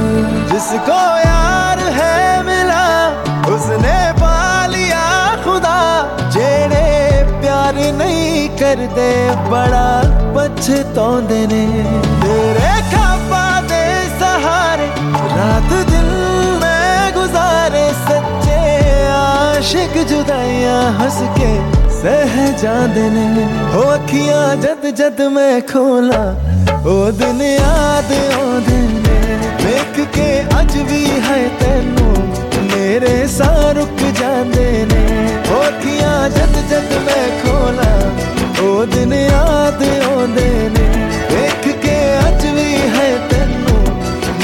जिसको 0.52 1.00
यार 1.24 1.78
है 1.98 2.20
मिला, 2.42 2.84
उसने 3.54 4.21
करते 8.62 9.10
बड़ा 9.50 9.86
पछता 10.34 11.06
ने। 11.22 11.62
तेरे 12.22 12.72
खाबा 12.90 13.44
दे 13.70 13.84
सहारे, 14.18 14.86
रात 15.32 15.70
दिन 15.88 16.10
मैं 16.62 17.12
गुजारे 17.14 17.86
सच्चे 18.00 18.60
आशिक 19.12 19.96
जुदाइया 20.10 20.78
हसके 20.98 21.50
सह 21.96 22.36
जाते 22.62 23.08
ने। 23.10 23.46
अखियाँ 23.82 24.46
जद 24.62 24.86
जद 24.98 25.20
मैं 25.32 25.60
खोला, 25.66 26.22
ओ 26.86 26.96
दिन 27.18 27.42
याद 27.42 28.12
आने 28.38 28.80
देख 29.64 30.00
के 30.16 30.30
अज 30.56 30.76
भी 30.88 31.04
है 31.26 31.40
तेन 31.58 32.01
तेरे 32.92 33.26
सा 33.28 33.46
रुक 33.72 34.00
जाते 34.16 34.64
ने। 34.84 35.02
ओखियाँ 35.50 36.28
जद 36.28 36.56
जद 36.70 36.90
मैं 37.04 37.24
खोला 37.40 37.92
ओ 38.62 38.84
दिन 38.86 39.12
याद 39.12 39.80
आते 40.08 40.50
ने। 40.74 40.84
देख 41.30 41.64
के 41.84 41.96
अज 42.16 42.44
भी 42.56 42.68
है 42.96 43.08
तेनू, 43.30 43.76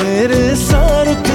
मेरे 0.01 0.41
सा 0.57 0.81
रुक 1.03 1.29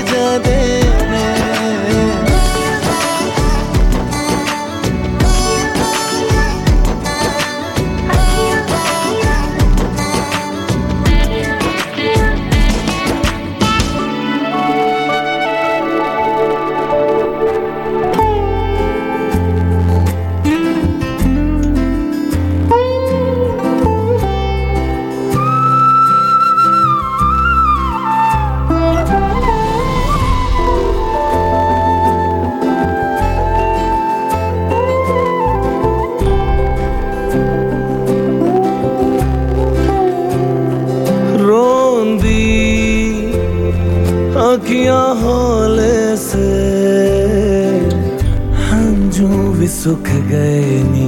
सुख 49.84 50.10
गए 50.28 50.68
नी 50.84 51.08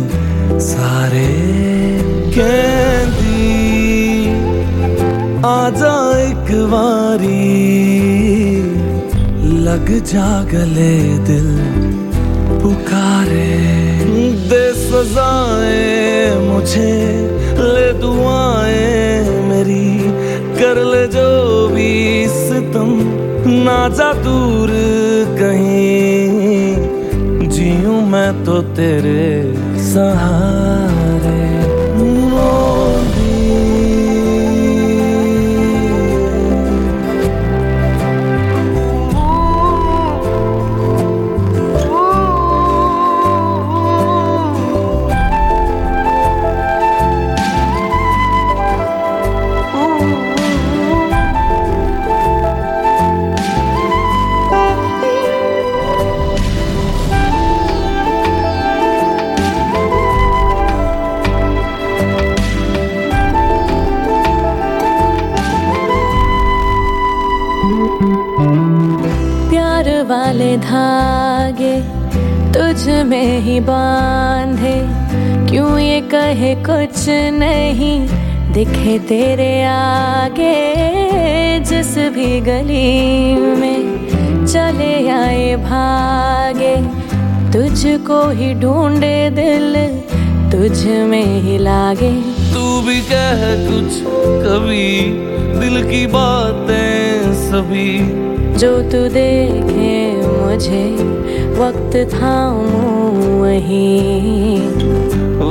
सारे। 0.60 1.28
कहती, 2.32 3.46
आजा 5.46 5.94
एक 6.20 6.50
बारी 6.66 7.46
लग 9.64 9.92
जा 10.04 10.28
गले 10.44 10.98
दिल 11.28 11.48
पुकारे। 12.62 13.48
दे 14.50 14.64
सजाए 14.74 16.36
मुझे, 16.40 16.92
ले 17.60 17.88
दुआए 17.94 19.30
मेरी, 19.50 19.88
कर 20.60 20.84
ले 20.84 21.08
जो 21.08 21.30
भी 21.68 21.94
सितम, 22.28 22.92
ना 23.64 23.80
जा 23.90 24.12
दूर 24.14 24.76
कहीं। 25.40 26.96
जीऊं 27.56 28.02
मैं 28.02 28.44
तो 28.44 28.62
तेरे 28.86 29.82
सहारे 29.84 30.95
में 73.04 73.40
ही 73.40 73.60
बांधे। 73.60 74.76
क्यों 75.52 75.80
ये 75.80 76.02
कहे 76.02 76.56
कुछ 76.56 77.06
नहीं? 77.34 78.08
दिखे 78.54 79.00
तेरे 79.00 79.64
आगे, 79.64 80.76
जिस 81.60 81.98
भी 81.98 82.40
गली 82.40 83.36
में 83.36 84.08
चले 84.46 85.10
आए 85.10 85.56
भागे। 85.56 86.76
तुझको 87.54 88.30
ही 88.30 88.54
ढूंढे 88.54 89.30
दिल, 89.30 89.76
तुझ 90.52 90.86
में 90.86 91.42
ही 91.42 91.58
लागे। 91.58 92.14
तू 92.54 92.82
भी 92.82 93.02
कह 93.02 93.44
कुछ 93.70 94.04
कभी, 94.46 95.02
दिल 95.60 95.84
की 95.92 96.08
बातें 96.08 97.34
सभी। 97.34 98.00
जो 98.58 98.72
तू 98.82 99.00
देखे 99.10 99.96
मुझे, 100.28 100.86
वक्त 101.60 101.96
थामूं 102.14 103.42
वहीं। 103.42 104.60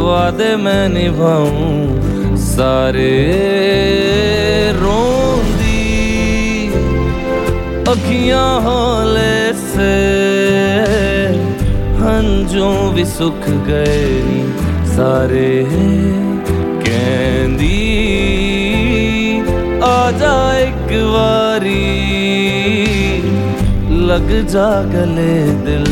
वादे 0.05 0.57
मैं 0.57 0.89
निभाऊं, 0.89 2.37
सारे 2.37 3.11
रोंदी। 4.73 5.85
अखियाँ 7.89 8.61
हौले 8.61 9.53
से 9.53 9.93
हंजों 12.01 12.95
भी 12.95 13.05
सुख 13.05 13.49
गए 13.69 14.15
सारे 14.97 15.65
कहंदी। 16.87 17.85
आजा 20.05 20.59
एक 20.59 20.89
बारी। 21.13 21.85
लग 24.07 24.49
जा 24.49 24.83
गले 24.83 25.37
दिल 25.43 25.87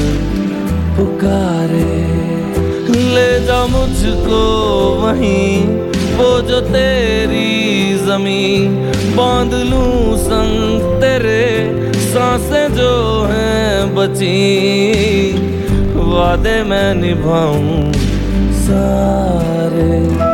पुकारे। 0.96 1.94
ले 3.14 3.46
जा 3.46 3.66
मुझको 3.66 4.40
वहीं, 5.02 5.66
वो 6.16 6.40
जो 6.40 6.60
तेरी 6.60 7.94
ज़मीन। 7.98 8.76
बाँध 9.16 9.54
लूँ 9.54 10.18
संग 10.18 10.80
तेरे, 11.00 11.46
साँसें 11.96 12.74
जो 12.74 13.24
हैं 13.30 13.94
बची। 13.94 14.36
वादे 15.94 16.62
मैं 16.62 16.94
निभाऊं 16.94 17.92
सारे। 18.52 20.31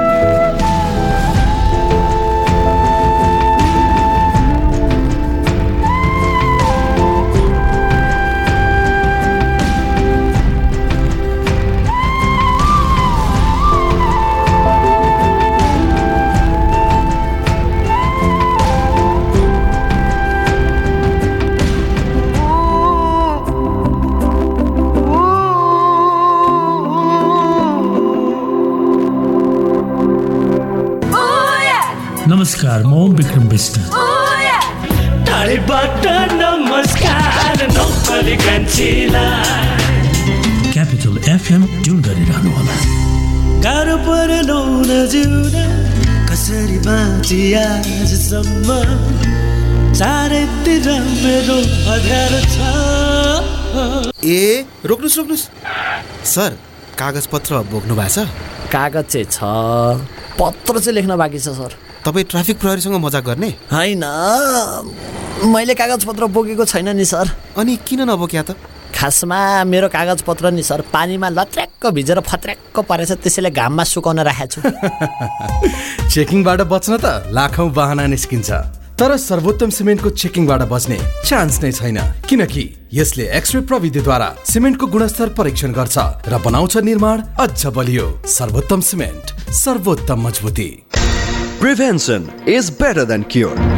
जिउन 45.07 45.55
कसरी 46.29 46.79
बाँची 46.87 47.41
आजसम्म? 47.55 48.69
चारैतिर 49.95 50.87
मेरो 51.23 51.59
अध्यारो 51.95 52.41
छ। 52.55 52.57
ए 54.25 54.67
रोक्नुहोस् 54.85 55.19
रोक्नुहोस्। 55.19 55.45
सर 56.27 56.51
कागजपत्र 56.99 57.53
बोक्नु 57.71 57.95
भएको 57.95 58.15
छ 58.15 58.27
कागज 58.73 59.05
चाहिँ 59.13 59.27
छ। 59.27 59.39
पत्र 60.39 60.79
चाहिँ 60.79 60.95
लेख्न 60.95 61.17
बाँकी 61.17 61.39
छ 61.39 61.55
सर। 61.59 61.73
तपाईँ 62.05 62.25
ट्राफिक 62.31 62.57
प्रहरीसँग 62.61 62.95
मजाक 63.05 63.25
गर्ने? 63.25 63.51
होइन। 63.73 64.05
मैले 65.55 65.75
कागज 65.75 66.05
पत्र 66.05 66.27
बोकेको 66.27 66.65
छैन 66.65 66.89
नि 66.97 67.05
सर। 67.05 67.27
अनि 67.59 67.77
किन 67.87 68.01
नबोक्या 68.11 68.43
त? 68.43 68.57
खासमा 68.99 69.63
मेरो 69.65 69.89
कागज 69.89 70.23
पत्र 70.27 70.51
नि 70.51 70.63
सर 70.63 70.81
पानीमा 70.93 71.29
लत्र्याक्क 71.31 71.87
भिजेर 71.95 72.21
फत्र्याक्क 72.21 72.79
परेछ 72.83 73.13
त्यसैले 73.23 73.51
घाममा 73.55 73.85
सुकाउन 73.87 74.19
राखेको 74.27 74.49
छु। 74.53 76.11
चेकिङबाट 76.13 76.61
बच्न 76.67 76.99
त 76.99 77.31
लाखौँ 77.31 77.71
बाहना 77.71 78.07
निस्किन्छ। 78.11 78.51
तर 78.99 79.17
सर्वोत्तम 79.17 79.71
सिमेन्टको 79.71 80.11
चेकिङबाट 80.19 80.63
बच्ने 80.67 80.99
चान्स 81.23 81.63
नै 81.63 81.71
छैन। 81.79 81.99
किनकि 82.27 82.65
यसले 82.93 83.31
एक्सरे 83.39 83.61
प्रविधिद्वारा 83.71 84.29
सिमेन्टको 84.51 84.87
गुणस्तर 84.91 85.29
परीक्षण 85.39 85.79
गर्छ 85.79 85.97
र 86.27 86.43
बनाउँछ 86.43 86.77
निर्माण 86.83 87.23
अझ 87.39 87.67
बलियो। 87.79 88.07
सर्वोत्तम 88.35 88.81
सिमेन्ट 88.91 89.55
सर्वोत्तम 89.63 90.27
मजबुती। 90.27 90.71
Prevention 91.63 92.31
is 92.51 92.71
better 92.83 93.05
than 93.05 93.23
cure 93.31 93.78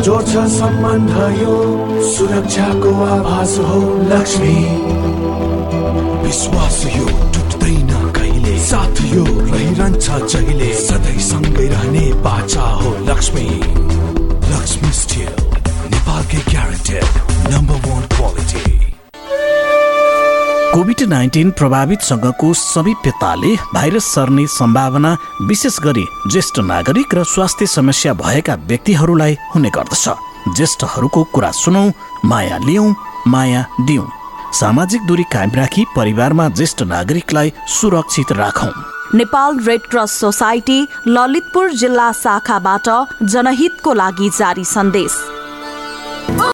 जोड्छ 0.00 0.32
सम्बन्ध 0.52 1.10
यो 1.42 1.54
सुरक्षाको 2.02 2.92
आभास 3.04 3.58
हो 3.58 3.80
लक्ष्मी। 4.10 4.54
विश्वास 6.24 6.82
यो 6.96 7.06
टुट्दैन 7.34 8.10
कहिले? 8.16 8.58
साथ 8.58 9.02
यो 9.14 9.24
रहिरहन्छ 9.24 10.10
जहिले? 10.32 10.72
सधैँ 10.74 11.18
सँगै 11.20 11.68
रहने 11.68 12.12
बाचा 12.22 12.62
हो 12.62 12.96
लक्ष्मी। 13.08 13.48
लक्ष्मी 14.52 14.92
स्टिल 14.92 15.32
नेपालकै 15.92 16.42
guaranteed 16.50 17.04
number 17.52 17.88
one 17.88 18.02
quality 18.16 18.91
covid 20.72 21.00
nineteen 21.08 21.50
प्रभावितसँगको 21.50 22.52
समीप्यताले 22.54 23.54
भाइरस 23.74 24.04
सर्ने 24.04 24.46
सम्भावना 24.48 25.10
विशेष 25.42 25.78
गरी 25.80 26.04
ज्येष्ठ 26.26 26.58
नागरिक 26.64 27.14
र 27.14 27.24
स्वास्थ्य 27.24 27.66
समस्या 27.66 28.12
भएका 28.14 28.54
व्यक्तिहरूलाई 28.68 29.36
हुने 29.54 29.70
गर्दछ। 29.70 30.08
ज्येष्ठहरूको 30.56 31.24
कुरा 31.34 31.50
सुनौ 31.52 31.84
माया 32.24 32.58
लियौँ 32.58 32.94
माया 33.26 33.64
दिउँ। 33.80 34.08
सामाजिक 34.60 35.06
दूरी 35.06 35.22
कायम 35.32 35.50
राखी 35.54 35.84
परिवारमा 35.96 36.48
ज्येष्ठ 36.48 36.82
नागरिकलाई 36.84 37.52
सुरक्षित 37.68 38.32
राखौँ। 38.32 38.72
Nepal 39.14 39.58
red 39.58 39.82
cross 39.90 40.18
society 40.20 40.80
Lalitpur 41.08 41.70
जिल्ला 41.74 42.10
शाखाबाट 42.22 42.88
जनहितको 43.24 43.94
लागि 43.94 44.30
जारी 44.38 44.64
सन्देश। 44.64 45.20